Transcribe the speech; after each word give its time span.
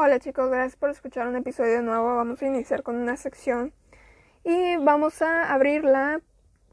Hola 0.00 0.20
chicos, 0.20 0.48
gracias 0.48 0.76
por 0.76 0.90
escuchar 0.90 1.26
un 1.26 1.34
episodio 1.34 1.82
nuevo. 1.82 2.14
Vamos 2.14 2.40
a 2.40 2.46
iniciar 2.46 2.84
con 2.84 2.94
una 2.94 3.16
sección 3.16 3.72
y 4.44 4.76
vamos 4.76 5.22
a 5.22 5.52
abrirla 5.52 6.20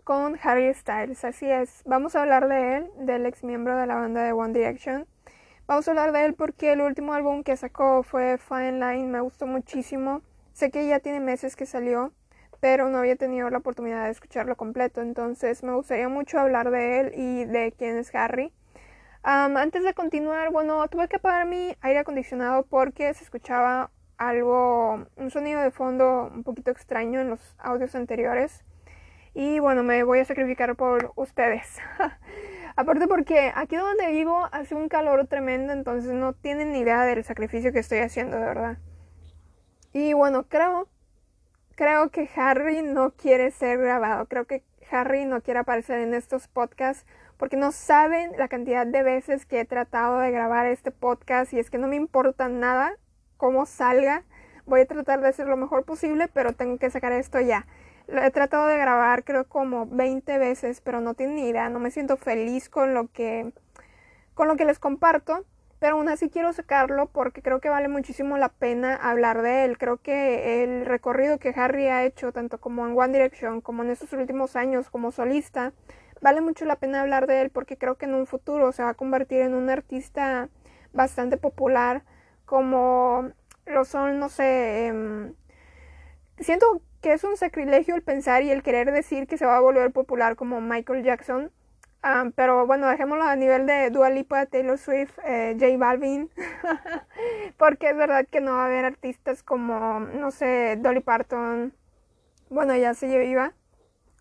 con 0.04 0.38
Harry 0.44 0.71
Styles. 0.75 1.25
Así 1.25 1.50
es, 1.50 1.82
vamos 1.88 2.16
a 2.16 2.22
hablar 2.22 2.48
de 2.48 2.77
él, 2.77 2.92
del 3.00 3.25
ex 3.25 3.43
miembro 3.43 3.75
de 3.77 3.88
la 3.88 3.96
banda 3.96 4.22
de 4.22 4.32
One 4.32 4.53
Direction. 4.53 5.08
Vamos 5.66 5.88
a 5.88 5.92
hablar 5.92 6.11
de 6.11 6.24
él 6.24 6.35
porque 6.35 6.74
el 6.74 6.82
último 6.82 7.16
álbum 7.16 7.42
que 7.42 7.58
sacó 7.58 8.04
fue 8.04 8.38
Fine 8.38 8.73
Line, 8.73 9.07
me 9.07 9.21
gustó 9.21 9.48
muchísimo. 9.48 10.21
Sé 10.54 10.70
que 10.70 10.88
ya 10.88 11.00
tiene 11.00 11.20
meses 11.20 11.55
que 11.55 11.66
salió, 11.66 12.14
pero 12.60 12.89
no 12.89 13.00
había 13.00 13.16
tenido 13.16 13.50
la 13.50 13.57
oportunidad 13.57 14.05
de 14.05 14.12
escucharlo 14.12 14.55
completo, 14.55 15.02
entonces 15.02 15.64
me 15.64 15.73
gustaría 15.73 16.10
mucho 16.10 16.38
hablar 16.38 16.70
de 16.70 17.00
él 17.00 17.12
y 17.16 17.46
de 17.46 17.73
quién 17.76 17.98
es 17.98 18.14
Harry 18.14 18.54
antes 19.26 19.84
de 19.84 19.94
continuar, 19.94 20.52
bueno, 20.52 20.88
tuve 20.88 21.07
que 21.07 21.16
apagar 21.16 21.48
mi 21.48 21.75
aire 21.82 22.00
acondicionado 22.00 22.64
porque 22.64 23.14
se 23.14 23.24
escuchaba 23.24 23.89
algo, 24.18 25.06
un 25.15 25.32
sonido 25.32 25.61
de 25.61 25.71
fondo 25.71 26.32
un 26.34 26.43
poquito 26.43 26.71
extraño 26.71 27.20
en 27.20 27.29
los 27.29 27.56
audios 27.57 27.96
anteriores. 27.96 28.64
Y 29.34 29.60
bueno, 29.60 29.84
me 29.84 30.04
voy 30.04 30.20
a 30.20 30.25
sacrificar 30.25 30.75
por 30.75 31.11
ustedes. 31.15 31.79
Aparte 32.77 33.07
porque 33.07 33.51
aquí 33.55 33.75
donde 33.75 34.11
vivo 34.11 34.48
hace 34.51 34.75
un 34.75 34.89
calor 34.89 35.27
tremendo, 35.27 35.73
entonces 35.73 36.13
no 36.13 36.34
tienen 36.34 36.71
ni 36.71 36.79
idea 36.79 37.03
del 37.03 37.23
sacrificio 37.23 37.73
que 37.73 37.79
estoy 37.79 37.99
haciendo, 37.99 38.37
de 38.37 38.45
verdad. 38.45 38.77
Y 39.91 40.13
bueno, 40.13 40.45
creo, 40.48 40.87
creo 41.76 42.12
que 42.12 42.29
Harry 42.35 42.81
no 42.84 43.12
quiere 43.12 43.51
ser 43.51 43.79
grabado. 43.79 44.27
Creo 44.27 44.45
que 44.45 44.63
Harry 44.91 45.26
no 45.26 45.41
quiere 45.41 45.62
aparecer 45.62 45.99
en 45.99 46.13
estos 46.13 46.48
podcasts 46.48 47.05
porque 47.38 47.57
no 47.57 47.71
saben 47.71 48.31
la 48.38 48.48
cantidad 48.48 48.88
de 48.88 49.03
veces 49.03 49.45
que 49.45 49.59
he 49.59 49.66
tratado 49.66 50.20
de 50.20 50.31
grabar 50.31 50.66
este 50.66 50.91
podcast 50.91 51.53
y 51.53 51.59
es 51.59 51.70
que 51.70 51.77
no 51.77 51.88
me 51.88 51.95
importa 51.95 52.48
nada 52.48 52.93
cómo 53.38 53.66
salga. 53.66 54.23
Voy 54.66 54.81
a 54.81 54.85
tratar 54.85 55.21
de 55.21 55.27
hacer 55.27 55.48
lo 55.48 55.57
mejor 55.57 55.84
posible, 55.84 56.27
pero 56.27 56.53
tengo 56.53 56.77
que 56.77 56.90
sacar 56.90 57.12
esto 57.12 57.40
ya. 57.40 57.68
Lo 58.07 58.24
he 58.24 58.32
tratado 58.32 58.68
de 58.68 58.77
grabar 58.77 59.24
creo 59.24 59.48
como 59.48 59.85
20 59.87 60.37
veces, 60.37 60.82
pero 60.82 61.01
no 61.01 61.13
tienen 61.13 61.35
ni 61.35 61.49
idea, 61.49 61.70
no 61.70 61.79
me 61.79 61.91
siento 61.91 62.18
feliz 62.18 62.70
con 62.70 62.93
lo 62.93 63.12
que 63.12 63.52
con 64.34 64.48
lo 64.50 64.58
que 64.58 64.66
les 64.66 64.80
comparto, 64.80 65.46
pero 65.80 65.96
aún 65.96 66.09
así 66.09 66.30
quiero 66.30 66.52
sacarlo 66.52 67.08
porque 67.08 67.42
creo 67.42 67.62
que 67.62 67.70
vale 67.70 67.88
muchísimo 67.88 68.38
la 68.38 68.50
pena 68.50 68.96
hablar 68.96 69.42
de 69.42 69.66
él. 69.66 69.78
Creo 69.78 69.98
que 69.98 70.64
el 70.64 70.86
recorrido 70.86 71.40
que 71.40 71.54
Harry 71.56 71.88
ha 71.88 72.04
hecho 72.04 72.31
tanto 72.31 72.59
como 72.59 72.86
en 72.86 72.98
One 72.98 73.14
Direction 73.14 73.62
como 73.62 73.84
en 73.84 73.92
estos 73.92 74.12
últimos 74.14 74.56
años 74.56 74.90
como 74.90 75.12
solista 75.12 75.74
vale 76.26 76.42
mucho 76.42 76.66
la 76.66 76.78
pena 76.78 77.02
hablar 77.02 77.28
de 77.28 77.42
él 77.42 77.52
porque 77.52 77.78
creo 77.78 77.98
que 78.00 78.06
en 78.06 78.16
un 78.16 78.26
futuro 78.26 78.72
se 78.72 78.81
va 78.81 78.90
a 78.90 78.94
convertir 78.95 79.42
en 79.42 79.54
un 79.54 79.70
artista 79.70 80.50
bastante 80.92 81.38
popular 81.38 82.02
como 82.45 83.30
lo 83.68 83.86
son, 83.86 84.18
no 84.18 84.30
sé, 84.30 84.88
em, 84.88 85.36
siento 86.40 86.81
que 87.02 87.14
es 87.14 87.23
un 87.23 87.38
sacrilegio 87.38 87.94
el 87.94 88.02
pensar 88.02 88.42
y 88.42 88.50
el 88.50 88.64
querer 88.64 88.92
decir 88.92 89.28
que 89.28 89.38
se 89.38 89.46
va 89.46 89.58
a 89.58 89.59
volver 89.59 89.92
popular 89.92 90.36
como 90.36 90.62
Michael 90.62 91.03
Jackson. 91.03 91.52
pero 92.36 92.66
bueno, 92.68 92.88
dejémoslo 92.88 93.23
a 93.23 93.36
nivel 93.36 93.68
de 93.68 93.90
Dua 93.92 94.09
Lipa, 94.09 94.48
Taylor 94.48 94.78
Swift, 94.80 95.18
eh, 95.26 95.56
J 95.59 95.78
Balvin, 95.78 96.31
porque 97.58 97.90
es 97.92 97.98
verdad 97.98 98.26
que 98.31 98.42
no 98.42 98.53
va 98.53 98.64
a 98.64 98.66
haber 98.68 98.86
artistas 98.86 99.44
como, 99.44 100.00
no 100.00 100.31
sé, 100.31 100.78
Dolly 100.78 101.02
Parton, 101.02 101.73
bueno, 102.50 102.76
ya 102.76 102.94
se 102.96 103.08
lleva, 103.09 103.53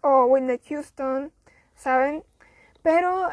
o 0.02 0.26
Whitney 0.26 0.60
Houston, 0.68 1.32
¿saben? 1.74 2.24
Pero 2.84 3.28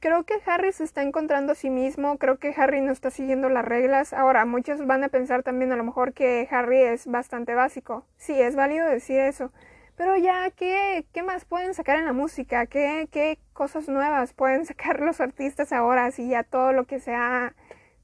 creo 0.00 0.24
que 0.24 0.34
Harry 0.44 0.72
se 0.72 0.82
está 0.82 1.02
encontrando 1.02 1.52
a 1.52 1.54
sí 1.54 1.70
mismo, 1.70 2.18
creo 2.18 2.38
que 2.38 2.52
Harry 2.56 2.80
no 2.80 2.90
está 2.90 3.10
siguiendo 3.12 3.48
las 3.48 3.64
reglas. 3.64 4.12
Ahora, 4.12 4.44
muchos 4.44 4.84
van 4.84 5.04
a 5.04 5.08
pensar 5.08 5.44
también 5.44 5.72
a 5.72 5.76
lo 5.76 5.84
mejor 5.84 6.14
que 6.14 6.48
Harry 6.50 6.82
es 6.82 7.06
bastante 7.06 7.54
básico. 7.54 8.04
Sí, 8.16 8.40
es 8.40 8.56
válido 8.56 8.88
decir 8.88 9.20
eso. 9.20 9.52
Pero 9.96 10.16
ya, 10.16 10.50
¿qué, 10.50 11.06
qué 11.12 11.22
más 11.22 11.44
pueden 11.44 11.74
sacar 11.74 11.96
en 11.98 12.06
la 12.06 12.12
música? 12.12 12.66
¿Qué, 12.66 13.08
¿Qué 13.12 13.38
cosas 13.52 13.88
nuevas 13.88 14.32
pueden 14.32 14.66
sacar 14.66 15.00
los 15.00 15.20
artistas 15.20 15.72
ahora 15.72 16.10
si 16.10 16.28
ya 16.28 16.42
todo 16.42 16.72
lo 16.72 16.84
que 16.84 16.98
se 16.98 17.14
ha 17.14 17.54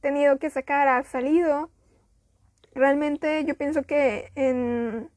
tenido 0.00 0.38
que 0.38 0.48
sacar 0.48 0.86
ha 0.86 1.02
salido? 1.02 1.70
Realmente 2.72 3.44
yo 3.44 3.56
pienso 3.56 3.82
que 3.82 4.30
en 4.36 5.10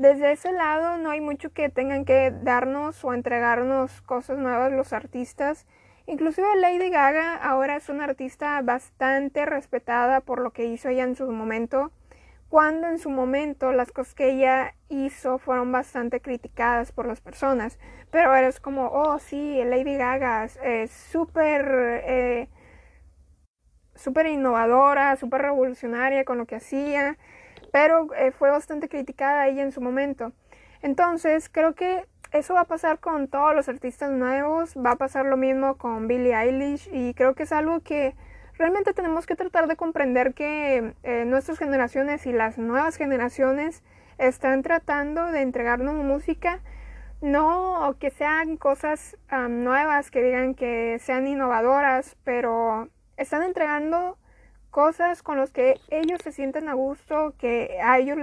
desde 0.00 0.32
ese 0.32 0.50
lado 0.50 0.96
no 0.96 1.10
hay 1.10 1.20
mucho 1.20 1.52
que 1.52 1.68
tengan 1.68 2.06
que 2.06 2.30
darnos 2.30 3.04
o 3.04 3.12
entregarnos 3.12 4.00
cosas 4.00 4.38
nuevas 4.38 4.72
los 4.72 4.94
artistas. 4.94 5.66
Inclusive 6.06 6.56
Lady 6.56 6.88
Gaga 6.88 7.34
ahora 7.34 7.76
es 7.76 7.90
una 7.90 8.04
artista 8.04 8.62
bastante 8.62 9.44
respetada 9.44 10.22
por 10.22 10.40
lo 10.40 10.52
que 10.52 10.64
hizo 10.64 10.88
ella 10.88 11.04
en 11.04 11.16
su 11.16 11.30
momento, 11.30 11.92
cuando 12.48 12.88
en 12.88 12.98
su 12.98 13.10
momento 13.10 13.72
las 13.72 13.92
cosas 13.92 14.14
que 14.14 14.30
ella 14.30 14.74
hizo 14.88 15.36
fueron 15.36 15.70
bastante 15.70 16.22
criticadas 16.22 16.92
por 16.92 17.06
las 17.06 17.20
personas. 17.20 17.78
Pero 18.10 18.28
ahora 18.28 18.48
es 18.48 18.58
como, 18.58 18.86
oh 18.86 19.18
sí, 19.18 19.62
Lady 19.62 19.98
Gaga 19.98 20.46
es 20.46 20.90
súper... 20.90 22.02
Eh, 22.06 22.48
innovadora, 24.30 25.14
súper 25.16 25.42
revolucionaria 25.42 26.24
con 26.24 26.38
lo 26.38 26.46
que 26.46 26.56
hacía 26.56 27.18
pero 27.72 28.12
eh, 28.14 28.32
fue 28.32 28.50
bastante 28.50 28.88
criticada 28.88 29.48
ella 29.48 29.62
en 29.62 29.72
su 29.72 29.80
momento. 29.80 30.32
Entonces, 30.82 31.48
creo 31.48 31.74
que 31.74 32.06
eso 32.32 32.54
va 32.54 32.60
a 32.60 32.66
pasar 32.66 33.00
con 33.00 33.28
todos 33.28 33.54
los 33.54 33.68
artistas 33.68 34.10
nuevos, 34.10 34.74
va 34.76 34.92
a 34.92 34.96
pasar 34.96 35.26
lo 35.26 35.36
mismo 35.36 35.76
con 35.76 36.06
Billie 36.06 36.34
Eilish 36.34 36.88
y 36.92 37.14
creo 37.14 37.34
que 37.34 37.42
es 37.42 37.52
algo 37.52 37.80
que 37.80 38.14
realmente 38.56 38.92
tenemos 38.92 39.26
que 39.26 39.36
tratar 39.36 39.66
de 39.66 39.76
comprender 39.76 40.34
que 40.34 40.94
eh, 41.02 41.24
nuestras 41.24 41.58
generaciones 41.58 42.26
y 42.26 42.32
las 42.32 42.56
nuevas 42.56 42.96
generaciones 42.96 43.82
están 44.18 44.62
tratando 44.62 45.26
de 45.26 45.40
entregarnos 45.40 45.94
música, 45.96 46.60
no 47.20 47.96
que 47.98 48.10
sean 48.10 48.56
cosas 48.56 49.16
nuevas, 49.48 50.10
que 50.10 50.22
digan 50.22 50.54
que 50.54 50.98
sean 51.00 51.26
innovadoras, 51.26 52.16
pero 52.22 52.88
están 53.16 53.42
entregando 53.42 54.18
cosas 54.70 55.22
con 55.22 55.38
las 55.38 55.50
que 55.50 55.80
ellos 55.88 56.20
se 56.22 56.32
sientan 56.32 56.68
a 56.68 56.74
gusto, 56.74 57.34
que 57.38 57.78
a 57.82 57.98
ellos 57.98 58.18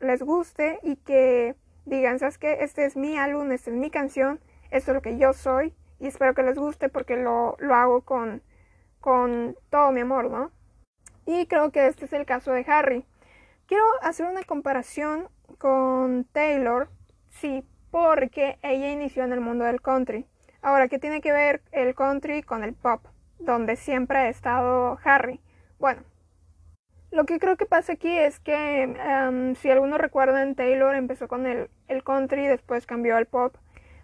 les 0.00 0.22
guste 0.22 0.78
y 0.82 0.96
que 0.96 1.54
digan, 1.84 2.18
¿sabes 2.18 2.38
qué? 2.38 2.58
Este 2.60 2.84
es 2.84 2.96
mi 2.96 3.16
álbum, 3.18 3.52
esta 3.52 3.70
es 3.70 3.76
mi 3.76 3.90
canción, 3.90 4.40
esto 4.70 4.90
es 4.90 4.94
lo 4.94 5.02
que 5.02 5.18
yo 5.18 5.32
soy 5.32 5.74
y 5.98 6.06
espero 6.06 6.34
que 6.34 6.42
les 6.42 6.58
guste 6.58 6.88
porque 6.88 7.16
lo, 7.16 7.56
lo 7.58 7.74
hago 7.74 8.02
con, 8.02 8.42
con 9.00 9.56
todo 9.68 9.92
mi 9.92 10.00
amor, 10.00 10.30
¿no? 10.30 10.50
Y 11.26 11.46
creo 11.46 11.70
que 11.70 11.86
este 11.86 12.06
es 12.06 12.12
el 12.12 12.24
caso 12.24 12.52
de 12.52 12.64
Harry. 12.66 13.04
Quiero 13.66 13.84
hacer 14.02 14.26
una 14.26 14.42
comparación 14.42 15.28
con 15.58 16.24
Taylor, 16.32 16.88
sí, 17.28 17.64
porque 17.90 18.58
ella 18.62 18.90
inició 18.90 19.24
en 19.24 19.32
el 19.32 19.40
mundo 19.40 19.64
del 19.64 19.80
country. 19.80 20.26
Ahora, 20.62 20.88
¿qué 20.88 20.98
tiene 20.98 21.20
que 21.20 21.32
ver 21.32 21.62
el 21.72 21.94
country 21.94 22.42
con 22.42 22.64
el 22.64 22.74
pop? 22.74 23.04
Donde 23.38 23.76
siempre 23.76 24.18
ha 24.18 24.28
estado 24.28 24.98
Harry. 25.04 25.40
Bueno, 25.80 26.02
lo 27.10 27.24
que 27.24 27.38
creo 27.38 27.56
que 27.56 27.64
pasa 27.64 27.94
aquí 27.94 28.10
es 28.10 28.38
que 28.38 28.82
em, 28.82 29.54
si 29.54 29.70
algunos 29.70 29.98
recuerdan, 29.98 30.54
Taylor 30.54 30.94
empezó 30.94 31.26
con 31.26 31.46
el, 31.46 31.70
el 31.88 32.04
country, 32.04 32.46
después 32.46 32.86
cambió 32.86 33.16
al 33.16 33.24
pop. 33.26 33.56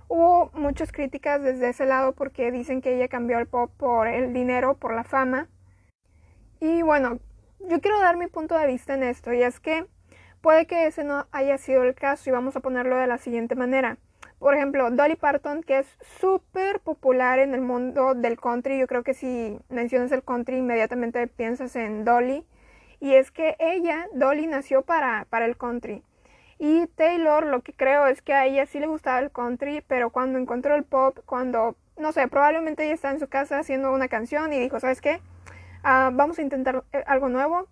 Hubo 0.09 0.51
muchas 0.55 0.91
críticas 0.91 1.43
desde 1.43 1.69
ese 1.69 1.85
lado 1.85 2.13
porque 2.15 2.51
dicen 2.51 2.81
que 2.81 2.97
ella 2.97 3.09
cambió 3.09 3.37
al 3.37 3.47
pop 3.47 3.71
por 3.77 4.09
el 4.09 4.33
dinero, 4.33 4.79
por 4.79 4.95
la 4.95 5.05
fama. 5.05 5.49
Y 6.61 6.81
bueno, 6.81 7.19
yo 7.61 7.81
quiero 7.83 8.01
dar 8.01 8.17
mi 8.17 8.27
punto 8.29 8.57
de 8.57 8.67
vista 8.67 8.95
en 8.95 9.03
esto 9.03 9.35
y 9.35 9.43
es 9.43 9.61
que 9.61 9.87
puede 10.41 10.67
que 10.67 10.87
ese 10.87 11.05
no 11.05 11.27
haya 11.31 11.59
sido 11.59 11.83
el 11.83 11.95
caso 11.95 12.31
y 12.31 12.33
vamos 12.33 12.57
a 12.57 12.61
ponerlo 12.61 12.97
de 12.97 13.07
la 13.07 13.19
siguiente 13.19 13.55
manera. 13.55 13.99
Por 14.39 14.55
ejemplo, 14.55 14.91
Dolly 14.91 15.17
Parton, 15.17 15.63
que 15.63 15.79
es 15.79 15.87
súper 16.21 16.81
popular 16.81 17.39
en 17.39 17.55
el 17.55 17.63
mundo 17.63 18.15
del 18.15 18.39
country. 18.39 18.79
Yo 18.79 18.87
creo 18.87 19.03
que 19.03 19.15
si 19.15 19.59
mencionas 19.69 20.13
el 20.13 20.23
country, 20.23 20.59
inmediatamente 20.59 21.27
piensas 21.27 21.75
en 21.77 22.05
Dolly. 22.05 22.45
Y 23.01 23.15
es 23.15 23.31
que 23.31 23.57
ella, 23.59 24.09
Dolly, 24.13 24.47
nació 24.47 24.83
para, 24.83 25.27
para 25.31 25.47
el 25.47 25.57
country. 25.57 26.03
Y 26.59 26.87
Taylor, 26.89 27.47
lo 27.47 27.61
que 27.63 27.73
creo 27.73 28.07
es 28.07 28.23
que 28.23 28.33
a 28.33 28.47
ella 28.47 28.67
sí 28.67 28.79
le 28.81 28.87
gustaba 28.87 29.19
el 29.19 29.31
country, 29.31 29.83
pero 29.87 30.11
cuando 30.11 30.39
encontró 30.39 30.75
el 30.75 30.85
pop, 30.85 31.19
cuando, 31.27 31.77
no 31.99 32.13
sé, 32.13 32.29
probablemente 32.29 32.85
ella 32.85 32.95
estaba 32.95 33.13
en 33.13 33.21
su 33.21 33.29
casa 33.29 33.59
haciendo 33.59 33.93
una 33.93 34.09
canción 34.09 34.53
y 34.53 34.59
dijo, 34.59 34.81
¿sabes 34.81 35.01
qué? 35.01 35.21
Ah, 35.83 36.11
vamos 36.13 36.39
a 36.39 36.43
intentar 36.43 36.85
eh, 36.93 37.05
algo 37.07 37.29
nuevo 37.29 37.69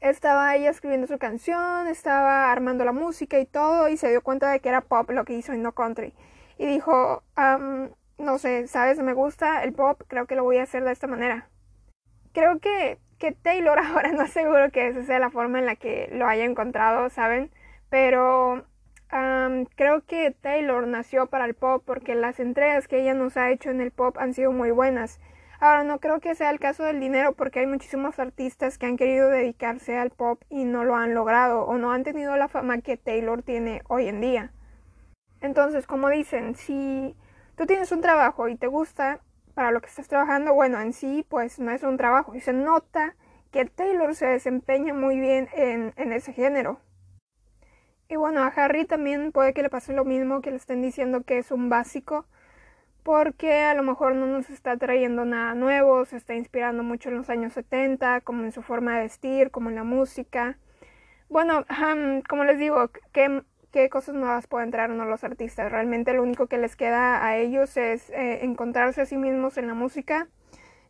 estaba 0.00 0.56
ella 0.56 0.70
escribiendo 0.70 1.06
su 1.06 1.18
canción, 1.18 1.86
estaba 1.88 2.50
armando 2.50 2.84
la 2.84 2.92
música 2.92 3.38
y 3.38 3.46
todo, 3.46 3.88
y 3.88 3.96
se 3.96 4.08
dio 4.10 4.22
cuenta 4.22 4.50
de 4.50 4.60
que 4.60 4.68
era 4.68 4.80
pop 4.80 5.10
lo 5.10 5.24
que 5.24 5.34
hizo 5.34 5.54
y 5.54 5.58
no 5.58 5.72
country. 5.72 6.14
Y 6.58 6.66
dijo, 6.66 7.22
no 8.18 8.38
sé, 8.38 8.66
sabes, 8.66 8.98
me 8.98 9.14
gusta 9.14 9.62
el 9.64 9.72
pop, 9.72 10.02
creo 10.08 10.26
que 10.26 10.36
lo 10.36 10.44
voy 10.44 10.58
a 10.58 10.64
hacer 10.64 10.84
de 10.84 10.92
esta 10.92 11.06
manera. 11.06 11.48
Creo 12.32 12.60
que, 12.60 12.98
que 13.18 13.32
Taylor 13.32 13.78
ahora 13.84 14.12
no 14.12 14.26
seguro 14.26 14.70
que 14.70 14.88
esa 14.88 15.02
sea 15.04 15.18
la 15.18 15.30
forma 15.30 15.58
en 15.58 15.66
la 15.66 15.76
que 15.76 16.08
lo 16.12 16.26
haya 16.26 16.44
encontrado, 16.44 17.10
¿saben? 17.10 17.50
Pero 17.90 18.64
creo 19.74 20.04
que 20.06 20.30
Taylor 20.30 20.86
nació 20.86 21.26
para 21.26 21.44
el 21.44 21.54
pop 21.54 21.82
porque 21.84 22.14
las 22.14 22.38
entregas 22.38 22.86
que 22.86 23.00
ella 23.00 23.14
nos 23.14 23.36
ha 23.36 23.50
hecho 23.50 23.70
en 23.70 23.80
el 23.80 23.90
pop 23.90 24.16
han 24.18 24.34
sido 24.34 24.52
muy 24.52 24.70
buenas. 24.70 25.20
Ahora, 25.62 25.84
no 25.84 26.00
creo 26.00 26.20
que 26.20 26.34
sea 26.34 26.50
el 26.50 26.58
caso 26.58 26.84
del 26.84 27.00
dinero 27.00 27.34
porque 27.34 27.60
hay 27.60 27.66
muchísimos 27.66 28.18
artistas 28.18 28.78
que 28.78 28.86
han 28.86 28.96
querido 28.96 29.28
dedicarse 29.28 29.98
al 29.98 30.08
pop 30.08 30.42
y 30.48 30.64
no 30.64 30.84
lo 30.84 30.96
han 30.96 31.12
logrado 31.12 31.64
o 31.64 31.76
no 31.76 31.92
han 31.92 32.02
tenido 32.02 32.34
la 32.36 32.48
fama 32.48 32.80
que 32.80 32.96
Taylor 32.96 33.42
tiene 33.42 33.82
hoy 33.86 34.08
en 34.08 34.22
día. 34.22 34.52
Entonces, 35.42 35.86
como 35.86 36.08
dicen, 36.08 36.54
si 36.54 37.14
tú 37.56 37.66
tienes 37.66 37.92
un 37.92 38.00
trabajo 38.00 38.48
y 38.48 38.56
te 38.56 38.68
gusta 38.68 39.20
para 39.52 39.70
lo 39.70 39.82
que 39.82 39.88
estás 39.88 40.08
trabajando, 40.08 40.54
bueno, 40.54 40.80
en 40.80 40.94
sí, 40.94 41.26
pues 41.28 41.58
no 41.58 41.70
es 41.72 41.82
un 41.82 41.98
trabajo 41.98 42.34
y 42.34 42.40
se 42.40 42.54
nota 42.54 43.14
que 43.50 43.66
Taylor 43.66 44.14
se 44.14 44.26
desempeña 44.26 44.94
muy 44.94 45.20
bien 45.20 45.48
en, 45.54 46.12
ese 46.12 46.32
género. 46.32 46.80
Y 48.08 48.16
bueno, 48.16 48.42
a 48.42 48.46
Harry 48.46 48.86
también 48.86 49.30
puede 49.30 49.52
que 49.52 49.62
le 49.62 49.68
pase 49.68 49.92
lo 49.92 50.06
mismo, 50.06 50.40
que 50.40 50.50
le 50.50 50.56
estén 50.56 50.80
diciendo 50.80 51.22
que 51.22 51.36
es 51.36 51.50
un 51.50 51.68
básico, 51.68 52.26
porque 53.02 53.62
a 53.62 53.74
lo 53.74 53.82
mejor 53.82 54.14
no 54.14 54.26
nos 54.26 54.50
está 54.50 54.76
trayendo 54.76 55.24
nada 55.24 55.54
nuevo, 55.54 56.04
se 56.04 56.16
está 56.16 56.34
inspirando 56.34 56.82
mucho 56.82 57.08
en 57.08 57.16
los 57.16 57.30
años 57.30 57.52
70, 57.54 58.20
como 58.22 58.44
en 58.44 58.52
su 58.52 58.62
forma 58.62 58.96
de 58.96 59.02
vestir, 59.02 59.50
como 59.50 59.70
en 59.70 59.76
la 59.76 59.84
música. 59.84 60.58
Bueno, 61.28 61.64
como 62.28 62.44
les 62.44 62.58
digo, 62.58 62.90
¿qué, 63.12 63.42
¿qué, 63.72 63.88
cosas 63.88 64.14
nuevas 64.14 64.46
pueden 64.46 64.70
traernos 64.70 65.06
los 65.06 65.24
artistas? 65.24 65.70
Realmente 65.70 66.12
lo 66.12 66.22
único 66.22 66.46
que 66.48 66.58
les 66.58 66.76
queda 66.76 67.24
a 67.24 67.36
ellos 67.36 67.76
es 67.76 68.10
eh, 68.10 68.44
encontrarse 68.44 69.02
a 69.02 69.06
sí 69.06 69.16
mismos 69.16 69.56
en 69.56 69.68
la 69.68 69.74
música 69.74 70.28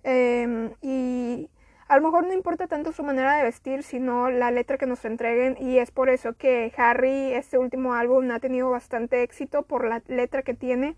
em, 0.02 0.70
y 0.80 1.50
a 1.88 1.96
lo 1.96 2.02
mejor 2.02 2.24
no 2.24 2.32
importa 2.32 2.68
tanto 2.68 2.92
su 2.92 3.02
manera 3.02 3.36
de 3.36 3.42
vestir, 3.42 3.82
sino 3.82 4.30
la 4.30 4.50
letra 4.50 4.78
que 4.78 4.86
nos 4.86 5.04
entreguen 5.04 5.56
y 5.60 5.78
es 5.78 5.90
por 5.90 6.08
eso 6.08 6.34
que 6.34 6.72
Harry, 6.76 7.32
este 7.32 7.58
último 7.58 7.94
álbum, 7.94 8.30
ha 8.30 8.38
tenido 8.38 8.70
bastante 8.70 9.22
éxito 9.22 9.62
por 9.62 9.88
la 9.88 10.00
letra 10.06 10.42
que 10.42 10.54
tiene. 10.54 10.96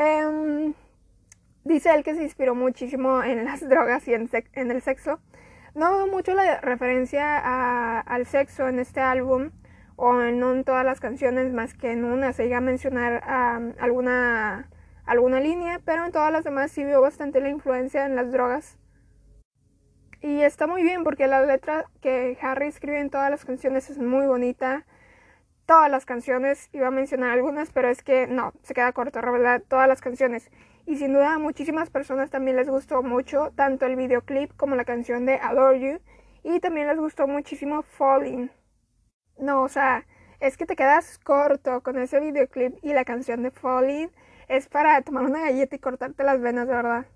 Em, 0.00 0.74
dice 1.64 1.92
él 1.92 2.04
que 2.04 2.14
se 2.14 2.22
inspiró 2.22 2.54
muchísimo 2.54 3.20
en 3.24 3.44
las 3.44 3.60
drogas 3.68 4.06
y 4.06 4.14
en, 4.14 4.30
el 4.54 4.80
sexo. 4.80 5.18
No 5.74 5.92
veo 5.92 6.06
mucho 6.06 6.34
la 6.34 6.60
referencia 6.60 7.98
al 7.98 8.26
sexo 8.26 8.68
en 8.68 8.78
este 8.78 9.00
álbum 9.00 9.50
o 9.96 10.12
no 10.12 10.54
en 10.54 10.62
todas 10.62 10.84
las 10.84 11.00
canciones 11.00 11.52
más 11.52 11.74
que 11.74 11.90
en 11.90 12.04
una 12.04 12.32
se 12.32 12.44
llega 12.44 12.58
a 12.58 12.60
mencionar 12.60 13.24
alguna, 13.80 14.70
alguna 15.04 15.40
línea, 15.40 15.80
pero 15.84 16.06
en 16.06 16.12
todas 16.12 16.30
las 16.30 16.44
demás 16.44 16.70
sí 16.70 16.84
veo 16.84 17.00
bastante 17.00 17.40
la 17.40 17.48
influencia 17.48 18.06
en 18.06 18.14
las 18.14 18.30
drogas. 18.30 18.78
Y 20.22 20.42
está 20.42 20.68
muy 20.68 20.84
bien 20.84 21.02
porque 21.02 21.26
la 21.26 21.44
letra 21.44 21.86
que 22.00 22.38
Harry 22.40 22.68
escribe 22.68 23.00
en 23.00 23.10
todas 23.10 23.30
las 23.30 23.44
canciones 23.44 23.90
es 23.90 23.98
muy 23.98 24.28
bonita. 24.28 24.86
Todas 25.68 25.90
las 25.90 26.06
canciones, 26.06 26.70
iba 26.72 26.86
a 26.86 26.90
mencionar 26.90 27.32
algunas, 27.32 27.72
pero 27.72 27.90
es 27.90 28.02
que 28.02 28.26
no, 28.26 28.54
se 28.62 28.72
queda 28.72 28.90
corto, 28.92 29.20
verdad, 29.20 29.62
todas 29.68 29.86
las 29.86 30.00
canciones. 30.00 30.50
Y 30.86 30.96
sin 30.96 31.12
duda 31.12 31.34
a 31.34 31.38
muchísimas 31.38 31.90
personas 31.90 32.30
también 32.30 32.56
les 32.56 32.70
gustó 32.70 33.02
mucho, 33.02 33.52
tanto 33.54 33.84
el 33.84 33.96
videoclip 33.96 34.50
como 34.56 34.76
la 34.76 34.86
canción 34.86 35.26
de 35.26 35.34
Adore 35.34 35.78
You. 35.78 36.00
Y 36.42 36.60
también 36.60 36.86
les 36.86 36.96
gustó 36.96 37.26
muchísimo 37.26 37.82
Falling. 37.82 38.50
No, 39.36 39.60
o 39.62 39.68
sea, 39.68 40.06
es 40.40 40.56
que 40.56 40.64
te 40.64 40.74
quedas 40.74 41.18
corto 41.18 41.82
con 41.82 41.98
ese 41.98 42.18
videoclip 42.18 42.82
y 42.82 42.94
la 42.94 43.04
canción 43.04 43.42
de 43.42 43.50
Falling 43.50 44.10
es 44.48 44.68
para 44.68 45.02
tomar 45.02 45.24
una 45.24 45.42
galleta 45.42 45.76
y 45.76 45.80
cortarte 45.80 46.24
las 46.24 46.40
venas, 46.40 46.66
de 46.66 46.74
verdad. 46.76 47.06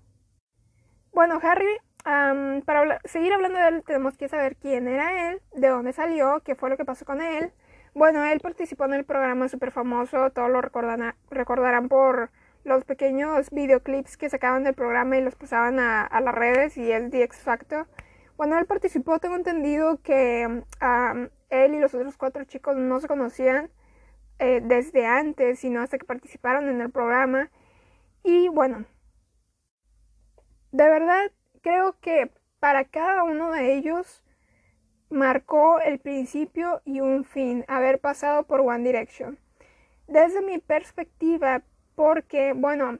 Bueno, 1.11 1.39
Harry 1.41 1.79
para 2.03 2.99
seguir 3.05 3.33
hablando 3.33 3.57
de 3.57 3.67
él, 3.69 3.83
tenemos 3.83 4.15
que 4.15 4.27
saber 4.27 4.57
quién 4.57 4.87
era 4.87 5.31
él, 5.31 5.41
de 5.53 5.69
dónde 5.69 5.93
salió, 5.93 6.41
qué 6.45 6.53
fue 6.53 6.69
lo 6.69 6.77
que 6.77 6.85
pasó 6.85 7.03
con 7.03 7.19
él. 7.19 7.51
Bueno, 7.95 8.25
él 8.25 8.39
participó 8.39 8.85
en 8.85 8.95
el 8.95 9.05
programa 9.05 9.47
súper 9.49 9.71
famoso, 9.71 10.31
todos 10.31 10.49
lo 10.49 10.61
recordarán, 10.61 11.89
por 11.89 12.31
los 12.63 12.85
pequeños 12.85 13.49
videoclips 13.51 14.17
que 14.17 14.29
sacaban 14.29 14.63
del 14.63 14.73
programa 14.73 15.17
y 15.17 15.21
los 15.21 15.35
pasaban 15.35 15.79
a, 15.79 16.07
las 16.21 16.33
redes 16.33 16.75
y 16.77 16.91
el 16.91 17.11
The 17.11 17.23
X 17.23 17.41
Factor. 17.43 17.87
Bueno, 18.35 18.57
él 18.57 18.65
participó, 18.65 19.19
tengo 19.19 19.35
entendido 19.35 20.01
que 20.01 20.63
él 21.49 21.73
y 21.75 21.79
los 21.79 21.93
otros 21.93 22.17
cuatro 22.17 22.45
chicos 22.45 22.75
no 22.77 22.99
se 22.99 23.07
conocían 23.07 23.69
eh, 24.39 24.61
desde 24.63 25.05
antes, 25.05 25.59
sino 25.59 25.81
hasta 25.81 25.99
que 25.99 26.05
participaron 26.05 26.69
en 26.69 26.81
el 26.81 26.89
programa. 26.89 27.51
Y 28.23 28.47
bueno, 28.49 28.85
de 30.71 30.89
verdad 30.89 31.31
creo 31.61 31.95
que 31.99 32.31
para 32.59 32.85
cada 32.85 33.23
uno 33.23 33.51
de 33.51 33.75
ellos 33.75 34.22
marcó 35.13 35.79
el 35.79 35.99
principio 35.99 36.81
y 36.83 36.99
un 36.99 37.23
fin 37.23 37.63
haber 37.67 37.99
pasado 37.99 38.43
por 38.43 38.59
One 38.61 38.83
Direction. 38.83 39.37
Desde 40.07 40.41
mi 40.41 40.57
perspectiva, 40.57 41.61
porque, 41.95 42.53
bueno, 42.53 42.99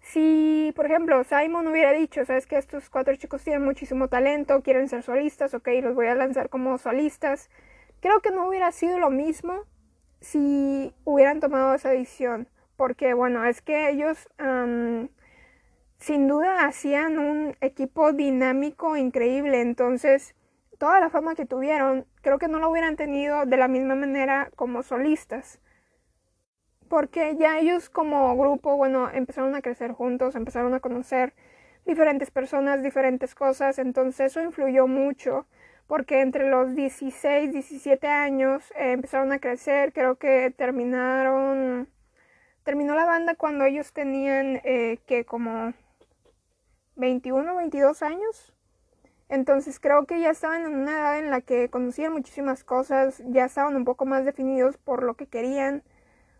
si, 0.00 0.72
por 0.74 0.86
ejemplo, 0.86 1.22
Simon 1.24 1.68
hubiera 1.68 1.92
dicho, 1.92 2.24
sabes 2.24 2.46
que 2.46 2.58
estos 2.58 2.90
cuatro 2.90 3.14
chicos 3.14 3.44
tienen 3.44 3.64
muchísimo 3.64 4.08
talento, 4.08 4.62
quieren 4.62 4.88
ser 4.88 5.04
solistas, 5.04 5.54
ok, 5.54 5.68
los 5.80 5.94
voy 5.94 6.08
a 6.08 6.16
lanzar 6.16 6.48
como 6.48 6.76
solistas, 6.76 7.48
creo 8.00 8.20
que 8.20 8.32
no 8.32 8.48
hubiera 8.48 8.72
sido 8.72 8.98
lo 8.98 9.10
mismo 9.10 9.62
si 10.20 10.92
hubieran 11.04 11.38
tomado 11.38 11.74
esa 11.74 11.90
decisión, 11.90 12.48
porque, 12.76 13.14
bueno, 13.14 13.44
es 13.44 13.62
que 13.62 13.88
ellos 13.90 14.28
sin 15.98 16.26
duda 16.26 16.66
hacían 16.66 17.18
un 17.18 17.56
equipo 17.60 18.12
dinámico 18.12 18.96
increíble, 18.96 19.60
entonces 19.60 20.34
toda 20.82 20.98
la 20.98 21.10
fama 21.10 21.36
que 21.36 21.46
tuvieron 21.46 22.06
creo 22.22 22.40
que 22.40 22.48
no 22.48 22.58
lo 22.58 22.68
hubieran 22.68 22.96
tenido 22.96 23.46
de 23.46 23.56
la 23.56 23.68
misma 23.68 23.94
manera 23.94 24.50
como 24.56 24.82
solistas. 24.82 25.60
Porque 26.88 27.36
ya 27.38 27.60
ellos 27.60 27.88
como 27.88 28.36
grupo, 28.36 28.76
bueno, 28.76 29.08
empezaron 29.08 29.54
a 29.54 29.62
crecer 29.62 29.92
juntos, 29.92 30.34
empezaron 30.34 30.74
a 30.74 30.80
conocer 30.80 31.34
diferentes 31.86 32.32
personas, 32.32 32.82
diferentes 32.82 33.36
cosas, 33.36 33.78
entonces 33.78 34.32
eso 34.32 34.42
influyó 34.42 34.88
mucho, 34.88 35.46
porque 35.86 36.20
entre 36.20 36.50
los 36.50 36.74
16, 36.74 37.52
17 37.52 38.08
años 38.08 38.72
eh, 38.72 38.90
empezaron 38.90 39.30
a 39.30 39.38
crecer, 39.38 39.92
creo 39.92 40.16
que 40.16 40.50
terminaron, 40.50 41.88
terminó 42.64 42.96
la 42.96 43.06
banda 43.06 43.36
cuando 43.36 43.66
ellos 43.66 43.92
tenían 43.92 44.60
eh, 44.64 44.98
que 45.06 45.24
como 45.24 45.74
21, 46.96 47.54
22 47.54 48.02
años. 48.02 48.52
Entonces 49.32 49.80
creo 49.80 50.04
que 50.04 50.20
ya 50.20 50.28
estaban 50.28 50.66
en 50.66 50.74
una 50.74 50.92
edad 50.92 51.18
en 51.18 51.30
la 51.30 51.40
que 51.40 51.70
conocían 51.70 52.12
muchísimas 52.12 52.64
cosas, 52.64 53.22
ya 53.28 53.46
estaban 53.46 53.74
un 53.76 53.86
poco 53.86 54.04
más 54.04 54.26
definidos 54.26 54.76
por 54.76 55.02
lo 55.02 55.14
que 55.14 55.26
querían, 55.26 55.82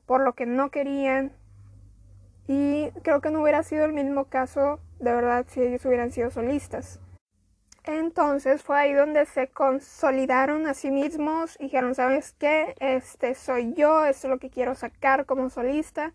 por 0.04 0.20
lo 0.20 0.34
que 0.34 0.44
no 0.44 0.70
querían. 0.70 1.32
Y 2.46 2.90
creo 3.02 3.22
que 3.22 3.30
no 3.30 3.40
hubiera 3.40 3.62
sido 3.62 3.86
el 3.86 3.94
mismo 3.94 4.26
caso, 4.26 4.78
de 4.98 5.10
verdad, 5.10 5.46
si 5.48 5.62
ellos 5.62 5.82
hubieran 5.86 6.12
sido 6.12 6.30
solistas. 6.30 7.00
Entonces 7.84 8.62
fue 8.62 8.78
ahí 8.78 8.92
donde 8.92 9.24
se 9.24 9.48
consolidaron 9.48 10.66
a 10.66 10.74
sí 10.74 10.90
mismos 10.90 11.56
y 11.58 11.64
dijeron, 11.64 11.94
¿sabes 11.94 12.34
qué? 12.38 12.74
Este 12.78 13.34
soy 13.34 13.72
yo, 13.72 14.04
esto 14.04 14.26
es 14.26 14.30
lo 14.30 14.38
que 14.38 14.50
quiero 14.50 14.74
sacar 14.74 15.24
como 15.24 15.48
solista. 15.48 16.12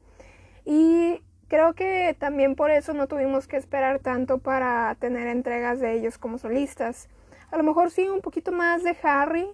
Y 0.63 1.23
Creo 1.47 1.73
que 1.73 2.15
también 2.19 2.55
por 2.55 2.71
eso 2.71 2.93
no 2.93 3.07
tuvimos 3.07 3.47
que 3.47 3.55
esperar 3.55 3.99
tanto 3.99 4.39
para 4.39 4.95
tener 4.99 5.27
entregas 5.27 5.79
de 5.79 5.93
ellos 5.93 6.17
como 6.17 6.37
solistas. 6.37 7.07
A 7.51 7.57
lo 7.57 7.63
mejor 7.63 7.89
sí 7.89 8.09
un 8.09 8.19
poquito 8.19 8.51
más 8.51 8.83
de 8.83 8.97
Harry, 9.03 9.47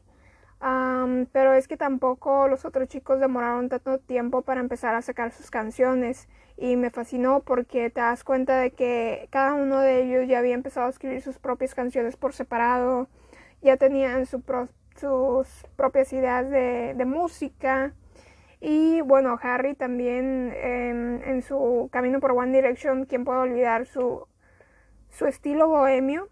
pero 1.31 1.53
es 1.53 1.67
que 1.67 1.77
tampoco 1.77 2.47
los 2.47 2.65
otros 2.65 2.87
chicos 2.87 3.19
demoraron 3.19 3.69
tanto 3.69 3.99
tiempo 3.99 4.41
para 4.41 4.59
empezar 4.59 4.95
a 4.95 5.03
sacar 5.03 5.31
sus 5.31 5.51
canciones 5.51 6.27
y 6.57 6.77
me 6.77 6.89
fascinó 6.89 7.41
porque 7.41 7.91
te 7.91 8.01
das 8.01 8.23
cuenta 8.23 8.57
de 8.59 8.71
que 8.71 9.27
cada 9.29 9.53
uno 9.53 9.79
de 9.79 10.03
ellos 10.03 10.27
ya 10.27 10.39
había 10.39 10.55
empezado 10.55 10.87
a 10.87 10.89
escribir 10.89 11.21
sus 11.21 11.37
propias 11.37 11.75
canciones 11.75 12.15
por 12.15 12.33
separado, 12.33 13.07
ya 13.61 13.77
tenían 13.77 14.25
sus 14.25 14.41
propias 15.75 16.11
ideas 16.11 16.49
de, 16.49 16.95
de 16.95 17.05
música 17.05 17.93
y 18.65 19.01
bueno, 19.01 19.37
Harry 19.41 19.75
también 19.75 20.53
en 20.55 21.41
su 21.41 21.89
camino 21.91 22.21
por 22.21 22.31
One 22.31 22.55
Direction, 22.55 23.03
¿quién 23.03 23.25
puede 23.25 23.39
olvidar 23.39 23.85
su, 23.85 24.25
su 25.09 25.25
estilo 25.25 25.67
bohemio? 25.67 26.29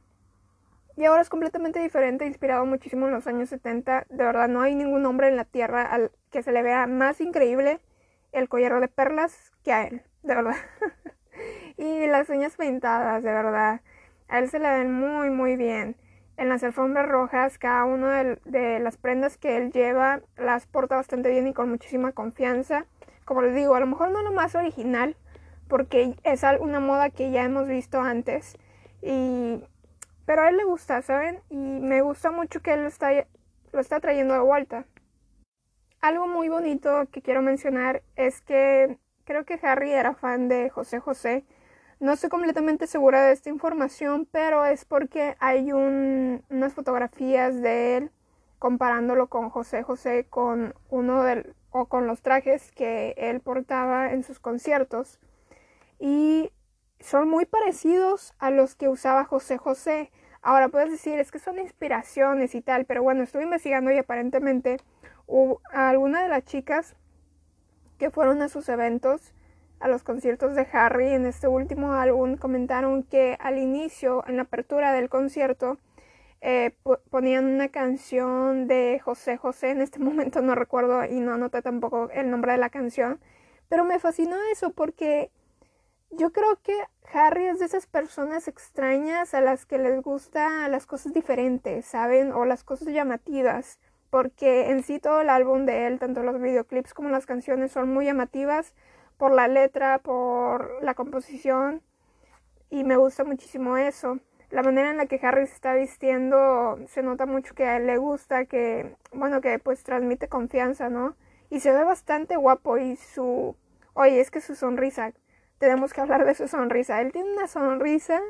Y 0.96 1.04
ahora 1.04 1.22
es 1.24 1.28
completamente 1.28 1.82
diferente, 1.82 2.26
inspirado 2.26 2.66
muchísimo 2.66 3.08
en 3.08 3.14
los 3.14 3.28
años 3.28 3.50
70. 3.50 4.06
De 4.10 4.24
verdad, 4.24 4.48
no 4.48 4.62
hay 4.62 4.76
ningún 4.76 5.06
hombre 5.06 5.28
en 5.28 5.36
la 5.36 5.44
tierra 5.44 5.84
al 5.84 6.12
que 6.30 6.42
se 6.42 6.54
le 6.54 6.64
vea 6.64 6.88
más 6.88 7.20
increíble 7.20 7.82
el 8.32 8.48
collar 8.48 8.80
de 8.80 8.88
perlas 8.88 9.52
que 9.62 9.74
a 9.74 9.88
él, 9.88 10.02
de 10.24 10.36
verdad. 10.36 10.56
y 11.78 12.08
las 12.08 12.30
uñas 12.30 12.56
pintadas, 12.56 13.24
de 13.24 13.32
verdad. 13.34 13.82
A 14.30 14.40
él 14.40 14.50
se 14.50 14.60
le 14.60 14.70
ven 14.70 14.94
muy, 14.94 15.30
muy 15.32 15.58
bien 15.58 15.98
en 16.42 16.50
las 16.50 16.64
alfombras 16.64 17.08
rojas, 17.08 17.60
cada 17.60 17.86
una 17.86 18.24
de, 18.24 18.80
las 18.80 18.98
prendas 18.98 19.38
que 19.38 19.58
él 19.58 19.72
lleva 19.72 20.22
las 20.38 20.66
porta 20.66 20.96
bastante 20.96 21.30
bien 21.30 21.48
y 21.48 21.54
con 21.54 21.70
muchísima 21.70 22.14
confianza. 22.14 22.88
Como 23.26 23.44
les 23.44 23.54
digo, 23.54 23.76
a 23.76 23.80
lo 23.80 23.86
mejor 23.86 24.10
no 24.10 24.24
lo 24.24 24.32
más 24.32 24.56
original, 24.56 25.16
porque 25.68 26.16
es 26.24 26.42
una 26.60 26.80
moda 26.80 27.12
que 27.12 27.30
ya 27.30 27.44
hemos 27.44 27.68
visto 27.68 28.02
antes. 28.02 28.58
Pero 29.02 30.42
a 30.42 30.50
él 30.50 30.58
le 30.58 30.64
gusta, 30.64 31.04
¿saben? 31.04 31.42
Y 31.52 31.58
me 31.58 32.02
gusta 32.02 32.32
mucho 32.32 32.60
que 32.62 32.74
él 32.74 32.82
lo 32.82 32.88
está, 32.88 33.12
lo 33.72 33.80
está 33.80 34.00
trayendo 34.00 34.34
de 34.34 34.40
vuelta. 34.40 34.86
Algo 36.00 36.28
muy 36.28 36.50
bonito 36.50 37.08
que 37.12 37.22
quiero 37.22 37.44
mencionar 37.44 38.02
es 38.16 38.42
que 38.42 38.98
creo 39.26 39.46
que 39.46 39.60
Harry 39.62 39.92
era 39.92 40.16
fan 40.16 40.50
de 40.50 40.72
José 40.72 41.00
José. 41.00 41.46
No 42.02 42.14
estoy 42.14 42.32
completamente 42.32 42.88
segura 42.88 43.22
de 43.22 43.32
esta 43.32 43.50
información, 43.50 44.28
pero 44.32 44.66
es 44.66 44.86
porque 44.86 45.36
hay 45.40 45.72
unas 45.72 46.74
fotografías 46.74 47.62
de 47.62 47.96
él 47.96 48.12
comparándolo 48.58 49.28
con 49.28 49.52
José 49.52 49.84
José 49.84 50.26
con 50.28 50.74
uno 50.90 51.22
del 51.22 51.54
o 51.70 51.86
con 51.86 52.08
los 52.08 52.24
trajes 52.24 52.72
que 52.72 53.14
él 53.18 53.40
portaba 53.40 54.14
en 54.14 54.24
sus 54.24 54.40
conciertos 54.40 55.20
y 56.00 56.52
son 57.00 57.30
muy 57.30 57.46
parecidos 57.46 58.34
a 58.40 58.50
los 58.50 58.74
que 58.74 58.90
usaba 58.90 59.24
José 59.26 59.60
José. 59.60 60.12
Ahora 60.42 60.70
puedes 60.70 60.90
decir 60.90 61.20
es 61.20 61.32
que 61.32 61.38
son 61.38 61.60
inspiraciones 61.60 62.56
y 62.56 62.62
tal, 62.64 62.86
pero 62.86 63.04
bueno, 63.04 63.22
estuve 63.22 63.44
investigando 63.44 63.92
y 63.92 64.00
aparentemente 64.00 64.78
hubo, 65.28 65.62
alguna 65.72 66.24
de 66.24 66.30
las 66.30 66.46
chicas 66.46 66.96
que 68.00 68.10
fueron 68.10 68.42
a 68.42 68.50
sus 68.50 68.70
eventos, 68.70 69.36
a 69.82 69.88
los 69.88 70.04
conciertos 70.04 70.56
de 70.56 70.68
Harry 70.72 71.08
en 71.08 71.26
este 71.26 71.48
último 71.48 71.94
álbum, 71.94 72.38
comentaron 72.38 73.04
que 73.04 73.36
al 73.40 73.58
inicio, 73.58 74.24
en 74.28 74.38
la 74.38 74.44
apertura 74.44 74.94
del 74.94 75.10
concierto, 75.10 75.80
eh, 76.42 76.76
ponían 77.10 77.46
una 77.46 77.70
canción 77.70 78.68
de 78.68 79.00
José 79.04 79.38
José, 79.38 79.72
en 79.72 79.82
este 79.82 80.00
momento 80.00 80.42
no 80.42 80.56
recuerdo 80.56 81.06
y 81.06 81.20
no 81.20 81.34
anoté 81.34 81.62
tampoco 81.62 82.10
el 82.12 82.30
nombre 82.30 82.54
de 82.54 82.58
la 82.60 82.70
canción, 82.70 83.20
pero 83.70 83.84
me 83.84 84.00
fascinó 84.00 84.36
eso 84.52 84.72
porque 84.72 85.32
yo 86.12 86.32
creo 86.32 86.60
que 86.62 86.78
Harry 87.14 87.46
es 87.46 87.60
de 87.60 87.66
esas 87.66 87.88
personas 87.88 88.48
extrañas 88.48 89.34
a 89.34 89.42
las 89.42 89.66
que 89.66 89.78
les 89.78 90.02
gusta 90.02 90.68
las 90.68 90.86
cosas 90.86 91.14
diferentes, 91.14 91.86
¿saben? 91.86 92.32
O 92.34 92.46
las 92.46 92.64
cosas 92.64 92.90
llamativas, 92.90 93.80
porque 94.10 94.70
en 94.72 94.84
sí 94.84 95.00
todo 95.00 95.22
el 95.22 95.30
álbum 95.30 95.66
de 95.66 95.88
él, 95.88 96.00
tanto 96.00 96.22
los 96.22 96.40
videoclips 96.42 96.94
como 96.94 97.10
las 97.10 97.26
canciones, 97.26 97.72
son 97.72 97.94
muy 97.94 98.06
llamativas 98.06 98.74
por 99.22 99.32
la 99.34 99.48
letra, 99.48 100.00
por 100.00 100.84
la 100.84 100.96
composición, 100.96 101.84
y 102.72 102.84
me 102.84 102.98
gusta 102.98 103.24
muchísimo 103.24 103.78
eso 103.78 104.20
la 104.52 104.64
manera 104.64 104.92
en 104.92 104.98
la 104.98 105.06
que 105.06 105.20
Harry 105.24 105.48
se 105.48 105.54
está 105.54 105.74
vistiendo 105.76 106.78
se 106.88 107.02
nota 107.02 107.26
mucho 107.26 107.56
que 107.56 107.66
a 107.66 107.78
él 107.78 107.88
le 107.88 107.98
gusta, 107.98 108.46
que, 108.46 108.96
bueno, 109.14 109.42
que 109.42 109.60
pues 109.60 109.84
transmite 109.84 110.28
confianza, 110.28 110.90
¿no? 110.90 111.16
Y 111.50 111.62
se 111.62 111.72
ve 111.72 111.84
bastante 111.84 112.36
guapo 112.36 112.78
y 112.78 112.98
su... 112.98 113.56
Oye, 113.94 114.20
es 114.20 114.32
que 114.32 114.42
su 114.42 114.56
sonrisa, 114.56 115.14
tenemos 115.58 115.94
que 115.94 116.02
hablar 116.02 116.26
de 116.26 116.36
su 116.36 116.48
sonrisa. 116.48 117.02
Él 117.02 117.12
tiene 117.12 117.32
una 117.34 117.48
sonrisa, 117.48 118.22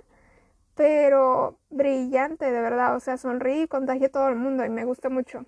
pero 0.75 1.57
brillante, 1.69 2.51
de 2.51 2.61
verdad. 2.61 2.95
O 2.95 2.99
sea, 2.99 3.17
sonríe 3.17 3.63
y 3.63 3.67
contagia 3.67 4.07
a 4.07 4.11
todo 4.11 4.29
el 4.29 4.35
mundo 4.35 4.65
y 4.65 4.69
me 4.69 4.85
gusta 4.85 5.09
mucho. 5.09 5.45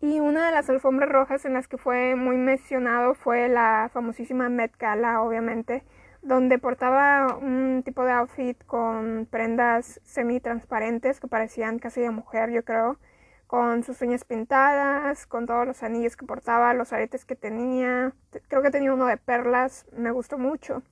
Y 0.00 0.20
una 0.20 0.46
de 0.46 0.52
las 0.52 0.68
alfombras 0.68 1.08
rojas 1.08 1.44
en 1.44 1.54
las 1.54 1.68
que 1.68 1.78
fue 1.78 2.16
muy 2.16 2.36
mencionado 2.36 3.14
fue 3.14 3.48
la 3.48 3.90
famosísima 3.92 4.48
Met 4.48 4.76
Gala, 4.78 5.22
obviamente 5.22 5.84
donde 6.26 6.58
portaba 6.58 7.36
un 7.36 7.82
tipo 7.84 8.04
de 8.04 8.10
outfit 8.12 8.62
con 8.64 9.28
prendas 9.30 10.00
semi-transparentes 10.04 11.20
que 11.20 11.28
parecían 11.28 11.78
casi 11.78 12.00
de 12.00 12.10
mujer, 12.10 12.50
yo 12.50 12.64
creo, 12.64 12.98
con 13.46 13.84
sus 13.84 14.02
uñas 14.02 14.24
pintadas, 14.24 15.26
con 15.26 15.46
todos 15.46 15.66
los 15.66 15.84
anillos 15.84 16.16
que 16.16 16.26
portaba, 16.26 16.74
los 16.74 16.92
aretes 16.92 17.24
que 17.24 17.36
tenía. 17.36 18.12
Creo 18.48 18.60
que 18.62 18.72
tenía 18.72 18.92
uno 18.92 19.06
de 19.06 19.18
perlas, 19.18 19.86
me 19.92 20.10
gustó 20.10 20.36
mucho. 20.36 20.82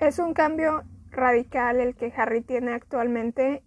Es 0.00 0.18
un 0.18 0.34
cambio 0.34 0.82
radical 1.10 1.78
el 1.78 1.94
que 1.94 2.12
Harry 2.16 2.40
tiene 2.40 2.72
actualmente 2.72 3.62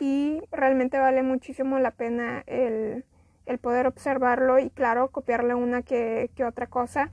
y 0.00 0.42
realmente 0.50 0.98
vale 0.98 1.22
muchísimo 1.22 1.78
la 1.78 1.92
pena 1.92 2.42
el, 2.46 3.04
el 3.46 3.58
poder 3.58 3.86
observarlo 3.86 4.58
y 4.58 4.70
claro, 4.70 5.10
copiarle 5.10 5.54
una 5.54 5.82
que, 5.82 6.30
que 6.34 6.44
otra 6.44 6.66
cosa 6.66 7.10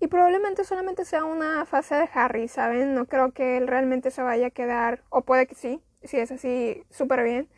y 0.00 0.06
probablemente 0.06 0.64
solamente 0.64 1.04
sea 1.04 1.24
una 1.24 1.64
fase 1.66 1.96
de 1.96 2.08
Harry, 2.14 2.46
¿saben? 2.48 2.94
No 2.94 3.06
creo 3.06 3.32
que 3.32 3.56
él 3.56 3.66
realmente 3.66 4.10
se 4.10 4.22
vaya 4.22 4.48
a 4.48 4.50
quedar, 4.50 5.02
o 5.10 5.22
puede 5.22 5.46
que 5.46 5.56
sí, 5.56 5.82
si 6.02 6.18
es 6.18 6.30
así, 6.30 6.84
súper 6.90 7.24
bien. 7.24 7.48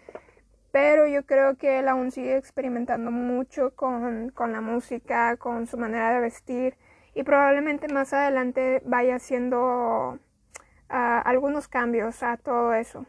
Pero 0.73 1.07
yo 1.07 1.27
creo 1.27 1.57
que 1.57 1.81
él 1.81 1.89
aún 1.89 2.11
sigue 2.13 2.37
experimentando 2.37 3.11
mucho 3.11 3.75
con, 3.75 4.31
con 4.31 4.53
la 4.53 4.61
música, 4.61 5.37
con 5.37 5.67
su 5.67 5.77
manera 5.77 6.15
de 6.15 6.21
vestir. 6.21 6.77
Y 7.15 7.25
probablemente 7.25 7.89
más 7.93 8.13
adelante 8.13 8.81
vaya 8.87 9.17
haciendo 9.17 10.19
ah, 10.89 11.21
algunos 11.25 11.69
cambios 11.69 12.23
a 12.23 12.37
todo 12.37 12.73
eso. 12.73 13.05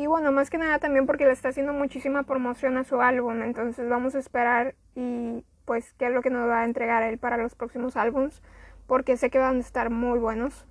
Y 0.00 0.06
bueno, 0.06 0.32
más 0.32 0.48
que 0.48 0.56
nada 0.56 0.78
también 0.78 1.04
porque 1.04 1.26
le 1.26 1.32
está 1.32 1.50
haciendo 1.50 1.74
muchísima 1.74 2.22
promoción 2.22 2.78
a 2.78 2.84
su 2.84 3.02
álbum. 3.02 3.42
Entonces 3.42 3.86
vamos 3.86 4.14
a 4.14 4.18
esperar 4.18 4.74
y 4.94 5.44
pues 5.66 5.92
qué 5.98 6.06
es 6.06 6.12
lo 6.12 6.22
que 6.22 6.30
nos 6.30 6.48
va 6.48 6.60
a 6.60 6.64
entregar 6.64 7.02
él 7.02 7.18
para 7.18 7.36
los 7.36 7.54
próximos 7.54 7.98
álbums, 7.98 8.40
porque 8.86 9.18
sé 9.18 9.28
que 9.28 9.38
van 9.38 9.56
a 9.56 9.60
estar 9.60 9.90
muy 9.90 10.18
buenos. 10.18 10.64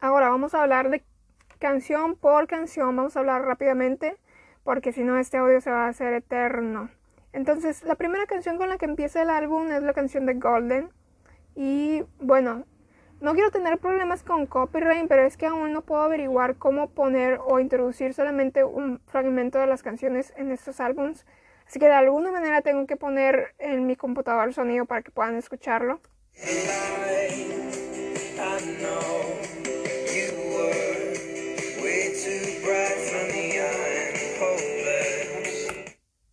Ahora 0.00 0.28
vamos 0.28 0.54
a 0.54 0.62
hablar 0.62 0.88
de 0.88 1.02
canción 1.58 2.14
por 2.14 2.46
canción, 2.46 2.94
vamos 2.94 3.16
a 3.16 3.18
hablar 3.20 3.42
rápidamente, 3.42 4.16
porque 4.62 4.92
si 4.92 5.02
no 5.02 5.18
este 5.18 5.38
audio 5.38 5.60
se 5.60 5.72
va 5.72 5.86
a 5.86 5.88
hacer 5.88 6.12
eterno. 6.12 6.90
Entonces, 7.32 7.82
la 7.82 7.96
primera 7.96 8.26
canción 8.26 8.56
con 8.56 8.68
la 8.68 8.78
que 8.78 8.84
empieza 8.84 9.20
el 9.20 9.30
álbum 9.30 9.68
es 9.72 9.82
la 9.82 9.94
canción 9.94 10.26
de 10.26 10.34
Golden. 10.34 10.90
Y 11.56 12.04
bueno, 12.20 12.66
no 13.20 13.34
quiero 13.34 13.50
tener 13.50 13.78
problemas 13.78 14.22
con 14.22 14.46
copyright, 14.46 15.06
pero 15.06 15.22
es 15.24 15.36
que 15.36 15.46
aún 15.46 15.72
no 15.72 15.82
puedo 15.82 16.02
averiguar 16.02 16.56
cómo 16.56 16.90
poner 16.90 17.38
o 17.44 17.60
introducir 17.60 18.14
solamente 18.14 18.64
un 18.64 19.00
fragmento 19.06 19.58
de 19.58 19.66
las 19.66 19.82
canciones 19.82 20.32
en 20.36 20.50
estos 20.50 20.80
álbums. 20.80 21.26
Así 21.66 21.78
que 21.78 21.86
de 21.86 21.92
alguna 21.92 22.32
manera 22.32 22.62
tengo 22.62 22.86
que 22.86 22.96
poner 22.96 23.54
en 23.58 23.86
mi 23.86 23.94
computador 23.94 24.48
el 24.48 24.54
sonido 24.54 24.86
para 24.86 25.02
que 25.02 25.10
puedan 25.10 25.36
escucharlo. 25.36 26.00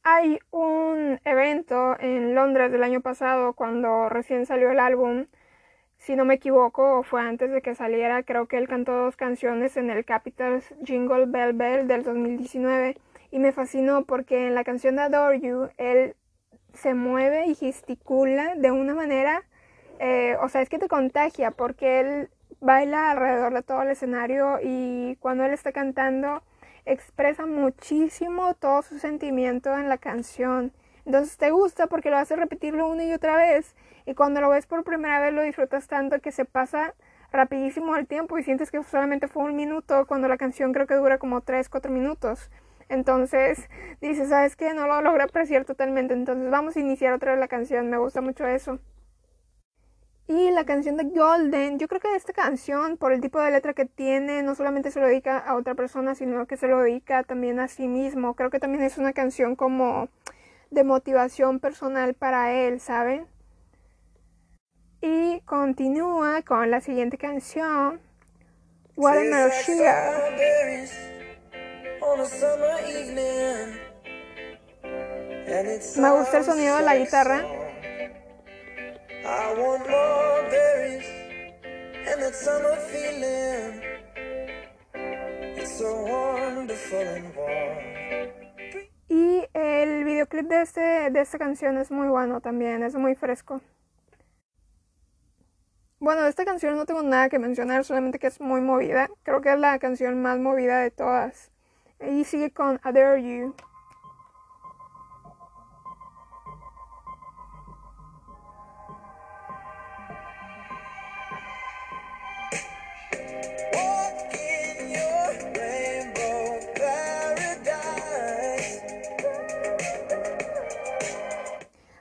Hay 0.03 0.39
un 0.51 1.19
evento 1.25 1.99
en 1.99 2.33
Londres 2.33 2.71
del 2.71 2.81
año 2.81 3.01
pasado 3.01 3.53
cuando 3.53 4.07
recién 4.07 4.45
salió 4.45 4.71
el 4.71 4.79
álbum. 4.79 5.27
Si 6.07 6.15
no 6.15 6.23
me 6.23 6.35
equivoco, 6.35 7.03
fue 7.03 7.19
antes 7.19 7.51
de 7.51 7.61
que 7.61 7.75
saliera. 7.75 8.23
Creo 8.23 8.47
que 8.47 8.57
él 8.57 8.69
cantó 8.69 8.93
dos 8.93 9.17
canciones 9.17 9.75
en 9.75 9.89
el 9.89 10.05
Capitals 10.05 10.73
Jingle 10.85 11.25
Bell 11.25 11.51
Bell 11.51 11.85
del 11.85 12.03
2019 12.03 12.95
y 13.29 13.39
me 13.39 13.51
fascinó 13.51 14.05
porque 14.05 14.47
en 14.47 14.55
la 14.55 14.63
canción 14.63 14.95
de 14.95 15.01
Adore 15.01 15.41
You 15.41 15.67
él 15.75 16.15
se 16.73 16.93
mueve 16.93 17.47
y 17.47 17.55
gesticula 17.55 18.55
de 18.55 18.71
una 18.71 18.95
manera, 18.95 19.43
eh, 19.99 20.37
o 20.41 20.47
sea, 20.47 20.61
es 20.61 20.69
que 20.69 20.79
te 20.79 20.87
contagia 20.87 21.51
porque 21.51 21.99
él 21.99 22.29
baila 22.61 23.11
alrededor 23.11 23.53
de 23.53 23.63
todo 23.63 23.81
el 23.81 23.89
escenario 23.89 24.59
y 24.63 25.17
cuando 25.17 25.43
él 25.43 25.51
está 25.51 25.73
cantando 25.73 26.41
expresa 26.85 27.45
muchísimo 27.45 28.53
todo 28.53 28.81
su 28.81 28.97
sentimiento 28.97 29.77
en 29.77 29.89
la 29.89 29.97
canción. 29.97 30.71
Entonces 31.05 31.35
te 31.35 31.51
gusta 31.51 31.87
porque 31.87 32.09
lo 32.09 32.15
hace 32.15 32.37
repetirlo 32.37 32.87
una 32.87 33.03
y 33.03 33.11
otra 33.11 33.35
vez 33.35 33.75
y 34.07 34.15
cuando 34.15 34.39
lo 34.39 34.49
ves 34.49 34.65
por 34.65 34.85
primera 34.85 35.19
vez 35.19 35.33
lo 35.33 35.43
disfrutas 35.43 35.87
tanto 35.87 36.21
que 36.21 36.31
se 36.31 36.45
pasa 36.45 36.95
rapidísimo 37.33 37.97
el 37.97 38.07
tiempo 38.07 38.37
y 38.37 38.43
sientes 38.43 38.71
que 38.71 38.81
solamente 38.81 39.27
fue 39.27 39.43
un 39.43 39.55
minuto 39.55 40.05
cuando 40.07 40.29
la 40.29 40.37
canción 40.37 40.71
creo 40.71 40.87
que 40.87 40.95
dura 40.95 41.17
como 41.17 41.41
3, 41.41 41.67
4 41.67 41.91
minutos. 41.91 42.49
Entonces 42.87 43.69
dice, 43.99 44.25
¿sabes 44.25 44.55
qué? 44.55 44.73
No 44.73 44.87
lo 44.87 45.01
logré 45.01 45.23
apreciar 45.23 45.65
totalmente. 45.65 46.13
Entonces 46.13 46.49
vamos 46.49 46.77
a 46.77 46.79
iniciar 46.79 47.11
otra 47.13 47.31
vez 47.31 47.39
la 47.41 47.49
canción. 47.49 47.89
Me 47.89 47.97
gusta 47.97 48.21
mucho 48.21 48.47
eso. 48.47 48.79
Y 50.29 50.51
la 50.51 50.63
canción 50.63 50.95
de 50.95 51.03
Golden, 51.03 51.77
yo 51.77 51.89
creo 51.89 51.99
que 51.99 52.15
esta 52.15 52.31
canción, 52.31 52.95
por 52.95 53.11
el 53.11 53.19
tipo 53.19 53.41
de 53.41 53.51
letra 53.51 53.73
que 53.73 53.85
tiene, 53.85 54.41
no 54.41 54.55
solamente 54.55 54.89
se 54.91 55.01
lo 55.01 55.07
dedica 55.07 55.37
a 55.37 55.55
otra 55.55 55.75
persona, 55.75 56.15
sino 56.15 56.45
que 56.47 56.55
se 56.55 56.67
lo 56.69 56.79
dedica 56.79 57.23
también 57.23 57.59
a 57.59 57.67
sí 57.67 57.89
mismo. 57.89 58.35
Creo 58.35 58.49
que 58.49 58.59
también 58.59 58.83
es 58.83 58.97
una 58.97 59.11
canción 59.11 59.57
como 59.57 60.07
de 60.71 60.85
motivación 60.85 61.59
personal 61.59 62.13
para 62.13 62.53
él, 62.53 62.79
¿saben? 62.79 63.27
Y 65.01 65.41
continúa 65.41 66.41
con 66.41 66.71
la 66.71 66.81
siguiente 66.81 67.17
canción, 67.17 67.99
Watermelon 68.95 69.51
Sugar. 69.51 70.13
Me 75.97 76.09
gusta 76.11 76.37
el 76.39 76.43
sonido 76.43 76.77
de 76.77 76.83
la 76.83 76.95
guitarra. 76.95 77.45
Y 89.09 89.47
el 89.53 90.03
videoclip 90.05 90.47
de, 90.47 90.61
este, 90.61 91.09
de 91.11 91.21
esta 91.21 91.37
canción 91.37 91.77
es 91.77 91.91
muy 91.91 92.07
bueno 92.07 92.41
también, 92.41 92.83
es 92.83 92.95
muy 92.95 93.15
fresco. 93.15 93.61
Bueno, 95.99 96.27
esta 96.27 96.45
canción 96.45 96.75
no 96.75 96.85
tengo 96.85 97.01
nada 97.01 97.27
que 97.27 97.39
mencionar, 97.39 97.83
solamente 97.83 98.19
que 98.19 98.27
es 98.27 98.39
muy 98.39 98.61
movida. 98.61 99.09
Creo 99.23 99.41
que 99.41 99.51
es 99.51 99.59
la 99.59 99.79
canción 99.79 100.21
más 100.21 100.37
movida 100.37 100.79
de 100.79 100.91
todas. 100.91 101.51
Y 101.99 102.23
sigue 102.23 102.51
con 102.51 102.75
I 102.85 102.91
Dare 102.93 103.23
You. 103.23 103.55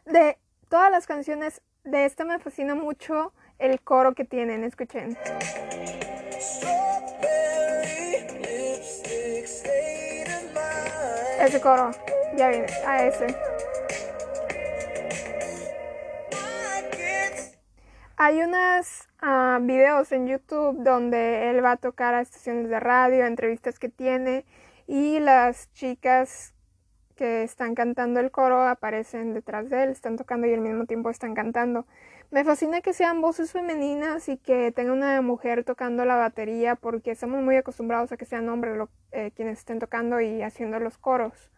De 0.04 0.38
todas 0.68 0.90
las 0.90 1.06
canciones 1.06 1.62
de 1.84 2.04
esta 2.04 2.24
me 2.26 2.38
fascina 2.38 2.74
mucho 2.74 3.32
el 3.58 3.80
coro 3.80 4.14
que 4.14 4.24
tienen, 4.24 4.64
escuchen. 4.64 5.16
Ese 11.40 11.60
coro, 11.60 11.90
ya 12.36 12.48
viene, 12.48 12.66
a 12.86 13.06
ese. 13.06 13.26
Hay 18.18 18.40
unos 18.40 19.08
uh, 19.22 19.60
videos 19.60 20.10
en 20.10 20.26
YouTube 20.26 20.82
donde 20.82 21.50
él 21.50 21.62
va 21.62 21.72
a 21.72 21.76
tocar 21.76 22.14
a 22.14 22.22
estaciones 22.22 22.70
de 22.70 22.80
radio, 22.80 23.26
entrevistas 23.26 23.78
que 23.78 23.90
tiene 23.90 24.46
y 24.86 25.18
las 25.20 25.70
chicas 25.74 26.54
que 27.14 27.42
están 27.42 27.74
cantando 27.74 28.20
el 28.20 28.30
coro 28.30 28.62
aparecen 28.62 29.34
detrás 29.34 29.68
de 29.68 29.84
él, 29.84 29.90
están 29.90 30.16
tocando 30.16 30.46
y 30.46 30.54
al 30.54 30.60
mismo 30.60 30.86
tiempo 30.86 31.10
están 31.10 31.34
cantando. 31.34 31.86
Me 32.30 32.44
fascina 32.44 32.80
que 32.80 32.92
sean 32.92 33.20
voces 33.20 33.52
femeninas 33.52 34.28
y 34.28 34.36
que 34.36 34.72
tenga 34.72 34.92
una 34.92 35.22
mujer 35.22 35.62
tocando 35.62 36.04
la 36.04 36.16
batería 36.16 36.74
porque 36.74 37.12
estamos 37.12 37.40
muy 37.42 37.56
acostumbrados 37.56 38.10
a 38.10 38.16
que 38.16 38.24
sean 38.24 38.48
hombres 38.48 38.88
eh, 39.12 39.30
quienes 39.36 39.58
estén 39.58 39.78
tocando 39.78 40.20
y 40.20 40.42
haciendo 40.42 40.80
los 40.80 40.98
coros. 40.98 41.50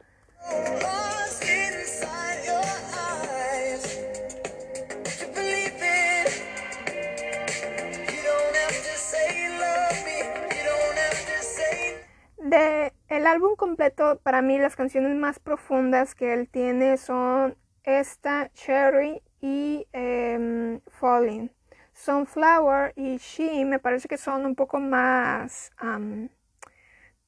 De 12.37 12.92
el 13.08 13.26
álbum 13.26 13.56
completo, 13.56 14.20
para 14.22 14.42
mí 14.42 14.58
las 14.58 14.76
canciones 14.76 15.16
más 15.16 15.38
profundas 15.38 16.14
que 16.14 16.34
él 16.34 16.46
tiene 16.46 16.98
son 16.98 17.56
esta, 17.84 18.50
Cherry 18.52 19.22
y 19.40 19.87
em, 19.92 20.80
Falling. 20.87 21.50
Sunflower 21.92 22.92
y 22.95 23.16
She 23.18 23.64
me 23.64 23.80
parece 23.80 24.07
que 24.07 24.18
son 24.18 24.47
un 24.47 24.54
poco 24.54 24.78
más 24.78 25.73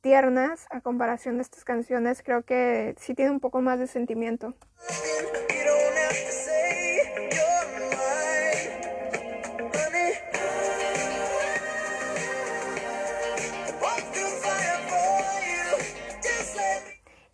tiernas 0.01 0.67
a 0.71 0.81
comparación 0.81 1.37
de 1.37 1.43
estas 1.43 1.65
canciones. 1.65 2.23
Creo 2.23 2.45
que 2.45 2.95
sí 2.99 3.15
tiene 3.15 3.33
un 3.33 3.41
poco 3.41 3.61
más 3.61 3.79
de 3.81 3.89
sentimiento. 3.89 4.55